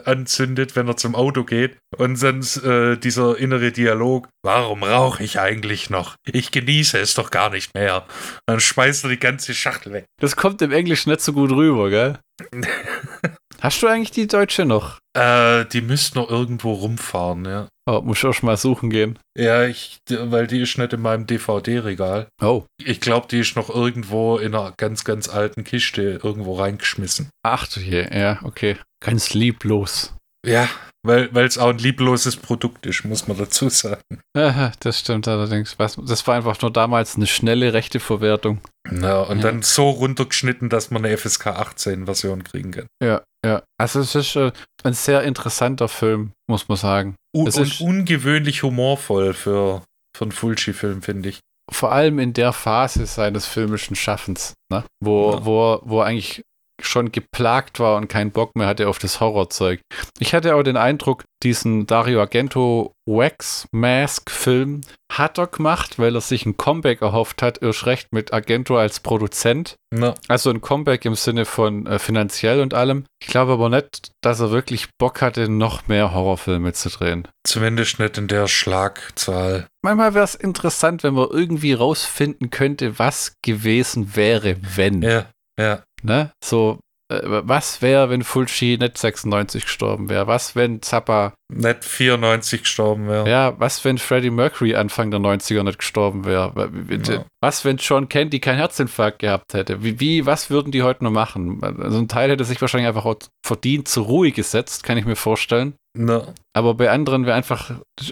[0.04, 1.76] äh, anzündet, wenn er zum Auto geht.
[1.96, 4.28] Und sonst äh, dieser innere Dialog.
[4.44, 6.14] Warum rauche ich eigentlich noch?
[6.24, 8.06] Ich genieße es doch gar nicht mehr.
[8.46, 10.04] Dann schmeißt er die ganze Schachtel weg.
[10.20, 12.18] Das kommt im Englisch nicht so gut rüber, gell?
[13.64, 14.98] Hast du eigentlich die deutsche noch?
[15.16, 17.68] Äh, die müssten noch irgendwo rumfahren, ja.
[17.86, 19.18] Oh, muss ich auch schon mal suchen gehen.
[19.38, 22.28] Ja, ich, weil die ist nicht in meinem DVD-Regal.
[22.42, 22.64] Oh.
[22.82, 27.30] Ich glaube, die ist noch irgendwo in einer ganz, ganz alten Kiste irgendwo reingeschmissen.
[27.42, 28.76] Ach du je, ja, okay.
[29.02, 30.14] Ganz lieblos.
[30.46, 30.68] Ja,
[31.04, 34.02] weil es auch ein liebloses Produkt ist, muss man dazu sagen.
[34.34, 35.76] Das stimmt allerdings.
[35.76, 38.60] Das war einfach nur damals eine schnelle rechte Verwertung.
[38.90, 39.44] Ja, und Ja.
[39.44, 42.86] dann so runtergeschnitten, dass man eine FSK 18-Version kriegen kann.
[43.02, 43.62] Ja, ja.
[43.78, 44.52] Also es ist äh,
[44.82, 47.16] ein sehr interessanter Film, muss man sagen.
[47.36, 49.82] U Es und ist- ungewöhnlich humorvoll für,
[50.16, 51.40] für einen Fulci-Film, finde ich.
[51.72, 54.84] Vor allem in der Phase seines filmischen Schaffens, ne?
[55.00, 55.44] wo, Ja.
[55.46, 56.42] wo, wo eigentlich
[56.82, 59.80] schon geplagt war und keinen Bock mehr hatte auf das Horrorzeug.
[60.18, 64.80] Ich hatte auch den Eindruck, diesen Dario Argento Wax Mask Film
[65.12, 68.98] hat er gemacht, weil er sich ein Comeback erhofft hat, erst recht mit Argento als
[69.00, 69.76] Produzent.
[69.92, 73.04] Na, Also ein Comeback im Sinne von äh, finanziell und allem.
[73.20, 77.28] Ich glaube aber nicht, dass er wirklich Bock hatte, noch mehr Horrorfilme zu drehen.
[77.46, 79.66] zumindest nicht in der Schlagzahl.
[79.82, 85.02] Manchmal wäre es interessant, wenn man irgendwie rausfinden könnte, was gewesen wäre, wenn.
[85.02, 85.26] Ja,
[85.58, 85.82] ja.
[86.04, 86.30] Ne?
[86.44, 86.78] So,
[87.10, 90.26] äh, was wäre, wenn Fulci nicht 96 gestorben wäre?
[90.26, 93.28] Was, wenn Zappa, Nicht 94 gestorben wäre.
[93.28, 96.70] ja, was, wenn Freddie Mercury Anfang der 90er nicht gestorben wäre?
[97.08, 97.24] Ja.
[97.40, 99.82] Was, wenn John Candy keinen Herzinfarkt gehabt hätte?
[99.82, 101.62] Wie, wie, was würden die heute noch machen?
[101.62, 105.74] Also ein Teil hätte sich wahrscheinlich einfach verdient zur Ruhe gesetzt, kann ich mir vorstellen.
[105.96, 107.70] Na, Aber bei anderen wäre einfach,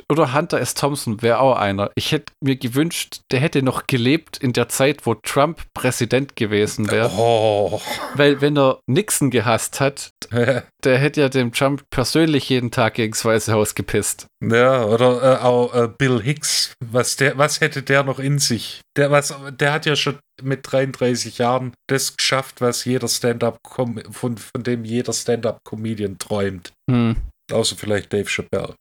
[0.08, 0.74] oder Hunter S.
[0.74, 1.90] Thompson wäre auch einer.
[1.96, 6.90] Ich hätte mir gewünscht, der hätte noch gelebt in der Zeit, wo Trump Präsident gewesen
[6.92, 7.10] wäre.
[7.16, 7.80] Oh.
[8.14, 13.12] Weil wenn er Nixon gehasst hat, der hätte ja dem Trump persönlich jeden Tag gegen
[13.12, 14.26] das Weiße Haus gepisst.
[14.40, 16.74] Ja, oder äh, auch äh, Bill Hicks.
[16.84, 18.80] Was, der, was hätte der noch in sich?
[18.96, 24.00] Der, was, der hat ja schon mit 33 Jahren das geschafft, was jeder Stand-up von,
[24.08, 26.72] von dem jeder Stand-up-Comedian träumt.
[26.90, 27.16] Hm.
[27.52, 28.74] Außer vielleicht Dave Chappelle.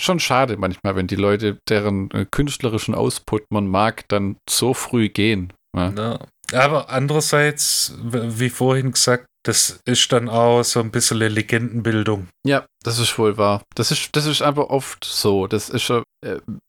[0.00, 5.08] Schon schade manchmal, wenn die Leute, deren äh, künstlerischen Ausput man mag, dann so früh
[5.08, 5.52] gehen.
[5.76, 5.90] Ja.
[5.90, 6.18] Ja.
[6.52, 12.28] Aber andererseits, wie vorhin gesagt, das ist dann auch so ein bisschen eine Legendenbildung.
[12.46, 13.62] Ja, das ist wohl wahr.
[13.74, 15.46] Das ist, das ist aber oft so.
[15.46, 16.02] Das ist äh,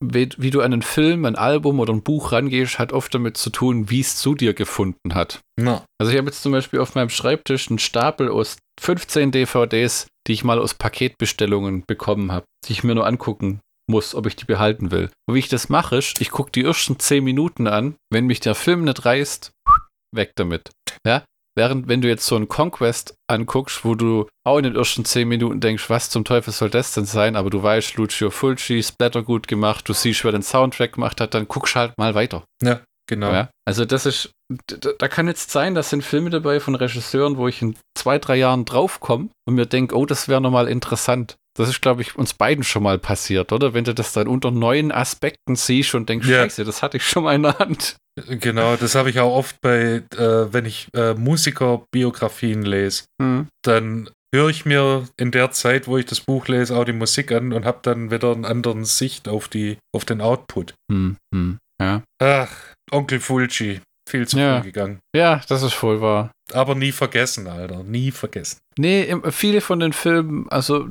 [0.01, 3.37] wie, wie du an einen Film, ein Album oder ein Buch rangehst, hat oft damit
[3.37, 5.39] zu tun, wie es zu dir gefunden hat.
[5.57, 10.07] Na, Also ich habe jetzt zum Beispiel auf meinem Schreibtisch einen Stapel aus 15 DVDs,
[10.27, 14.35] die ich mal aus Paketbestellungen bekommen habe, die ich mir nur angucken muss, ob ich
[14.35, 15.11] die behalten will.
[15.27, 17.95] Und wie ich das mache, ist, ich gucke die ersten 10 Minuten an.
[18.11, 19.51] Wenn mich der Film nicht reißt,
[20.13, 20.71] weg damit.
[21.05, 21.23] Ja?
[21.57, 25.27] Während, wenn du jetzt so einen Conquest anguckst, wo du auch in den ersten 10
[25.27, 29.23] Minuten denkst, was zum Teufel soll das denn sein, aber du weißt, Lucio Fulci, Splatter
[29.23, 32.43] gut gemacht, du siehst, wer den Soundtrack gemacht hat, dann guckst halt mal weiter.
[33.07, 33.31] genau.
[33.31, 34.31] Ja, also das ist,
[34.67, 38.19] da, da kann jetzt sein, das sind Filme dabei von Regisseuren, wo ich in zwei,
[38.19, 41.35] drei Jahren draufkomme und mir denke, oh, das wäre nochmal interessant.
[41.57, 43.73] Das ist, glaube ich, uns beiden schon mal passiert, oder?
[43.73, 46.43] Wenn du das dann unter neuen Aspekten siehst und denkst, Ja.
[46.43, 47.95] scheiße, das hatte ich schon mal in der Hand.
[48.27, 53.03] Genau, das habe ich auch oft bei, äh, wenn ich äh, Musikerbiografien lese.
[53.21, 53.47] Hm.
[53.63, 57.31] dann höre ich mir in der Zeit, wo ich das Buch lese, auch die Musik
[57.31, 60.73] an und habe dann wieder einen anderen Sicht auf, die, auf den Output.
[60.91, 61.57] Hm, hm.
[61.81, 62.03] Ja.
[62.21, 62.51] Ach,
[62.91, 64.57] Onkel Fulci, viel zu Ja.
[64.61, 64.99] früh gegangen.
[65.15, 66.31] ja, das ist voll wahr.
[66.53, 68.59] Aber nie vergessen, Alter, nie vergessen.
[68.77, 70.87] Nee, viele von den Filmen, also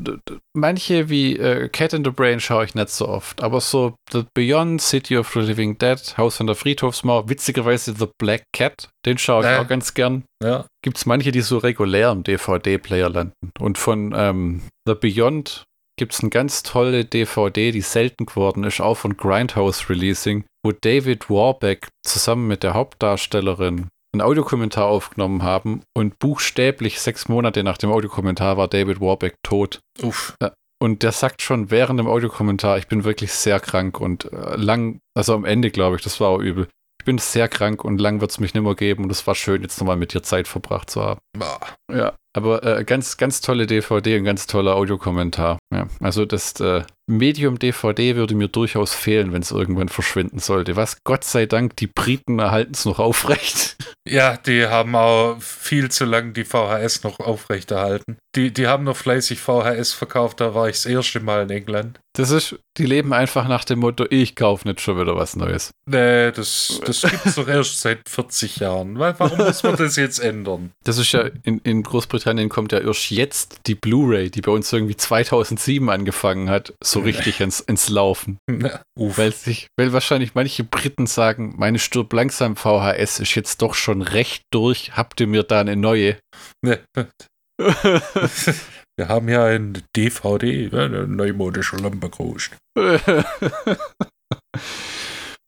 [0.56, 4.24] manche wie äh, Cat in the Brain schaue ich nicht so oft, aber so The
[4.34, 9.16] Beyond, City of the Living Dead, Haus an der Friedhofsmauer, witzigerweise The Black Cat, den
[9.18, 9.60] schaue ich Ja.
[9.62, 10.24] auch ganz gern.
[10.42, 13.32] Ja, Gibt es manche, die so regulär im DVD-Player landen.
[13.60, 15.62] Und von ähm, The Beyond
[15.98, 20.72] gibt es eine ganz tolle DVD, die selten geworden ist, auch von Grindhouse Releasing, wo
[20.72, 27.78] David Warbeck zusammen mit der Hauptdarstellerin einen Audiokommentar aufgenommen haben und buchstäblich sechs Monate nach
[27.78, 29.80] dem Audiokommentar war David Warbeck tot.
[30.02, 30.36] uff.
[30.82, 34.98] Und der sagt schon während dem Audiokommentar, ich bin wirklich sehr krank und äh, lang,
[35.16, 36.68] also am Ende glaube ich, das war auch übel.
[37.00, 39.34] Ich bin sehr krank und lang wird es mich nicht mehr geben und es war
[39.34, 41.20] schön, jetzt nochmal mit dir Zeit verbracht zu haben.
[41.38, 41.60] Boah.
[41.92, 45.58] Ja, Aber äh, ganz, ganz tolle DVD und ganz toller Audiokommentar.
[45.72, 50.74] Ja, also das äh, Medium DVD würde mir durchaus fehlen, wenn es irgendwann verschwinden sollte.
[50.74, 53.76] Was Gott sei Dank, die Briten erhalten es noch aufrecht.
[54.06, 58.18] Ja, die haben auch viel zu lange die VHS noch aufrechterhalten.
[58.34, 62.00] Die, die haben noch fleißig VHS verkauft, da war ich das erste Mal in England.
[62.12, 65.70] Das ist, die leben einfach nach dem Motto, ich kaufe nicht schon wieder was Neues.
[65.86, 68.98] Nee, das, das gibt es doch erst seit 40 Jahren.
[68.98, 70.72] Warum muss man das jetzt ändern?
[70.84, 74.72] Das ist ja, in, in Großbritannien kommt ja erst jetzt die Blu-ray, die bei uns
[74.72, 78.38] irgendwie 2007 angefangen hat, so richtig ins, ins Laufen.
[78.96, 84.02] Weil, sich, weil wahrscheinlich manche Briten sagen, meine Stirb langsam VHS ist jetzt doch schon
[84.02, 86.16] recht durch, habt ihr mir da eine neue?
[86.62, 86.78] Nee.
[88.96, 92.58] Wir haben ja ein DVD, ja, eine neumodische Lampe gekostet.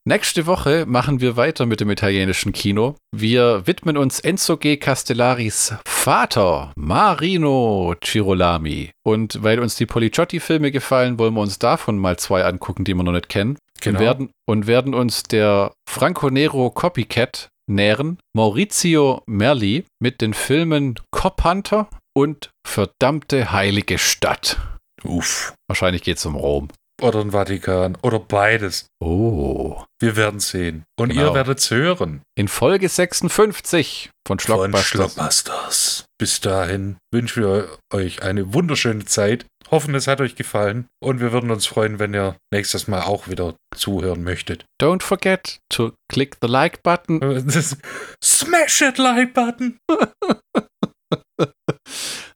[0.09, 2.95] Nächste Woche machen wir weiter mit dem italienischen Kino.
[3.11, 4.77] Wir widmen uns Enzo G.
[4.77, 8.93] Castellaris Vater, Marino Girolami.
[9.05, 13.03] Und weil uns die Policiotti-Filme gefallen, wollen wir uns davon mal zwei angucken, die wir
[13.03, 13.59] noch nicht kennen.
[13.81, 13.99] Genau.
[13.99, 18.19] Und, werden, und werden uns der Franco Nero Copycat nähern.
[18.33, 24.61] Maurizio Merli mit den Filmen Cop Hunter und Verdammte Heilige Stadt.
[25.03, 25.53] Uff.
[25.69, 26.69] Wahrscheinlich geht es um Rom.
[27.03, 27.97] Oder ein Vatikan.
[28.03, 28.87] Oder beides.
[29.03, 29.83] Oh.
[30.01, 30.85] Wir werden sehen.
[30.99, 31.27] Und Genau.
[31.29, 32.23] ihr werdet es hören.
[32.39, 34.87] In Folge 56 von Von Schlockbusters.
[34.87, 36.05] Schlockbusters.
[36.19, 39.45] Bis dahin wünschen wir euch eine wunderschöne Zeit.
[39.71, 40.87] Hoffen, es hat euch gefallen.
[41.03, 44.65] Und wir würden uns freuen, wenn ihr nächstes Mal auch wieder zuhören möchtet.
[44.81, 47.21] Don't forget to click the like button.
[48.25, 49.79] Smash that like button.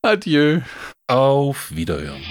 [0.02, 0.60] Adieu.
[1.08, 2.22] Auf Wiederhören.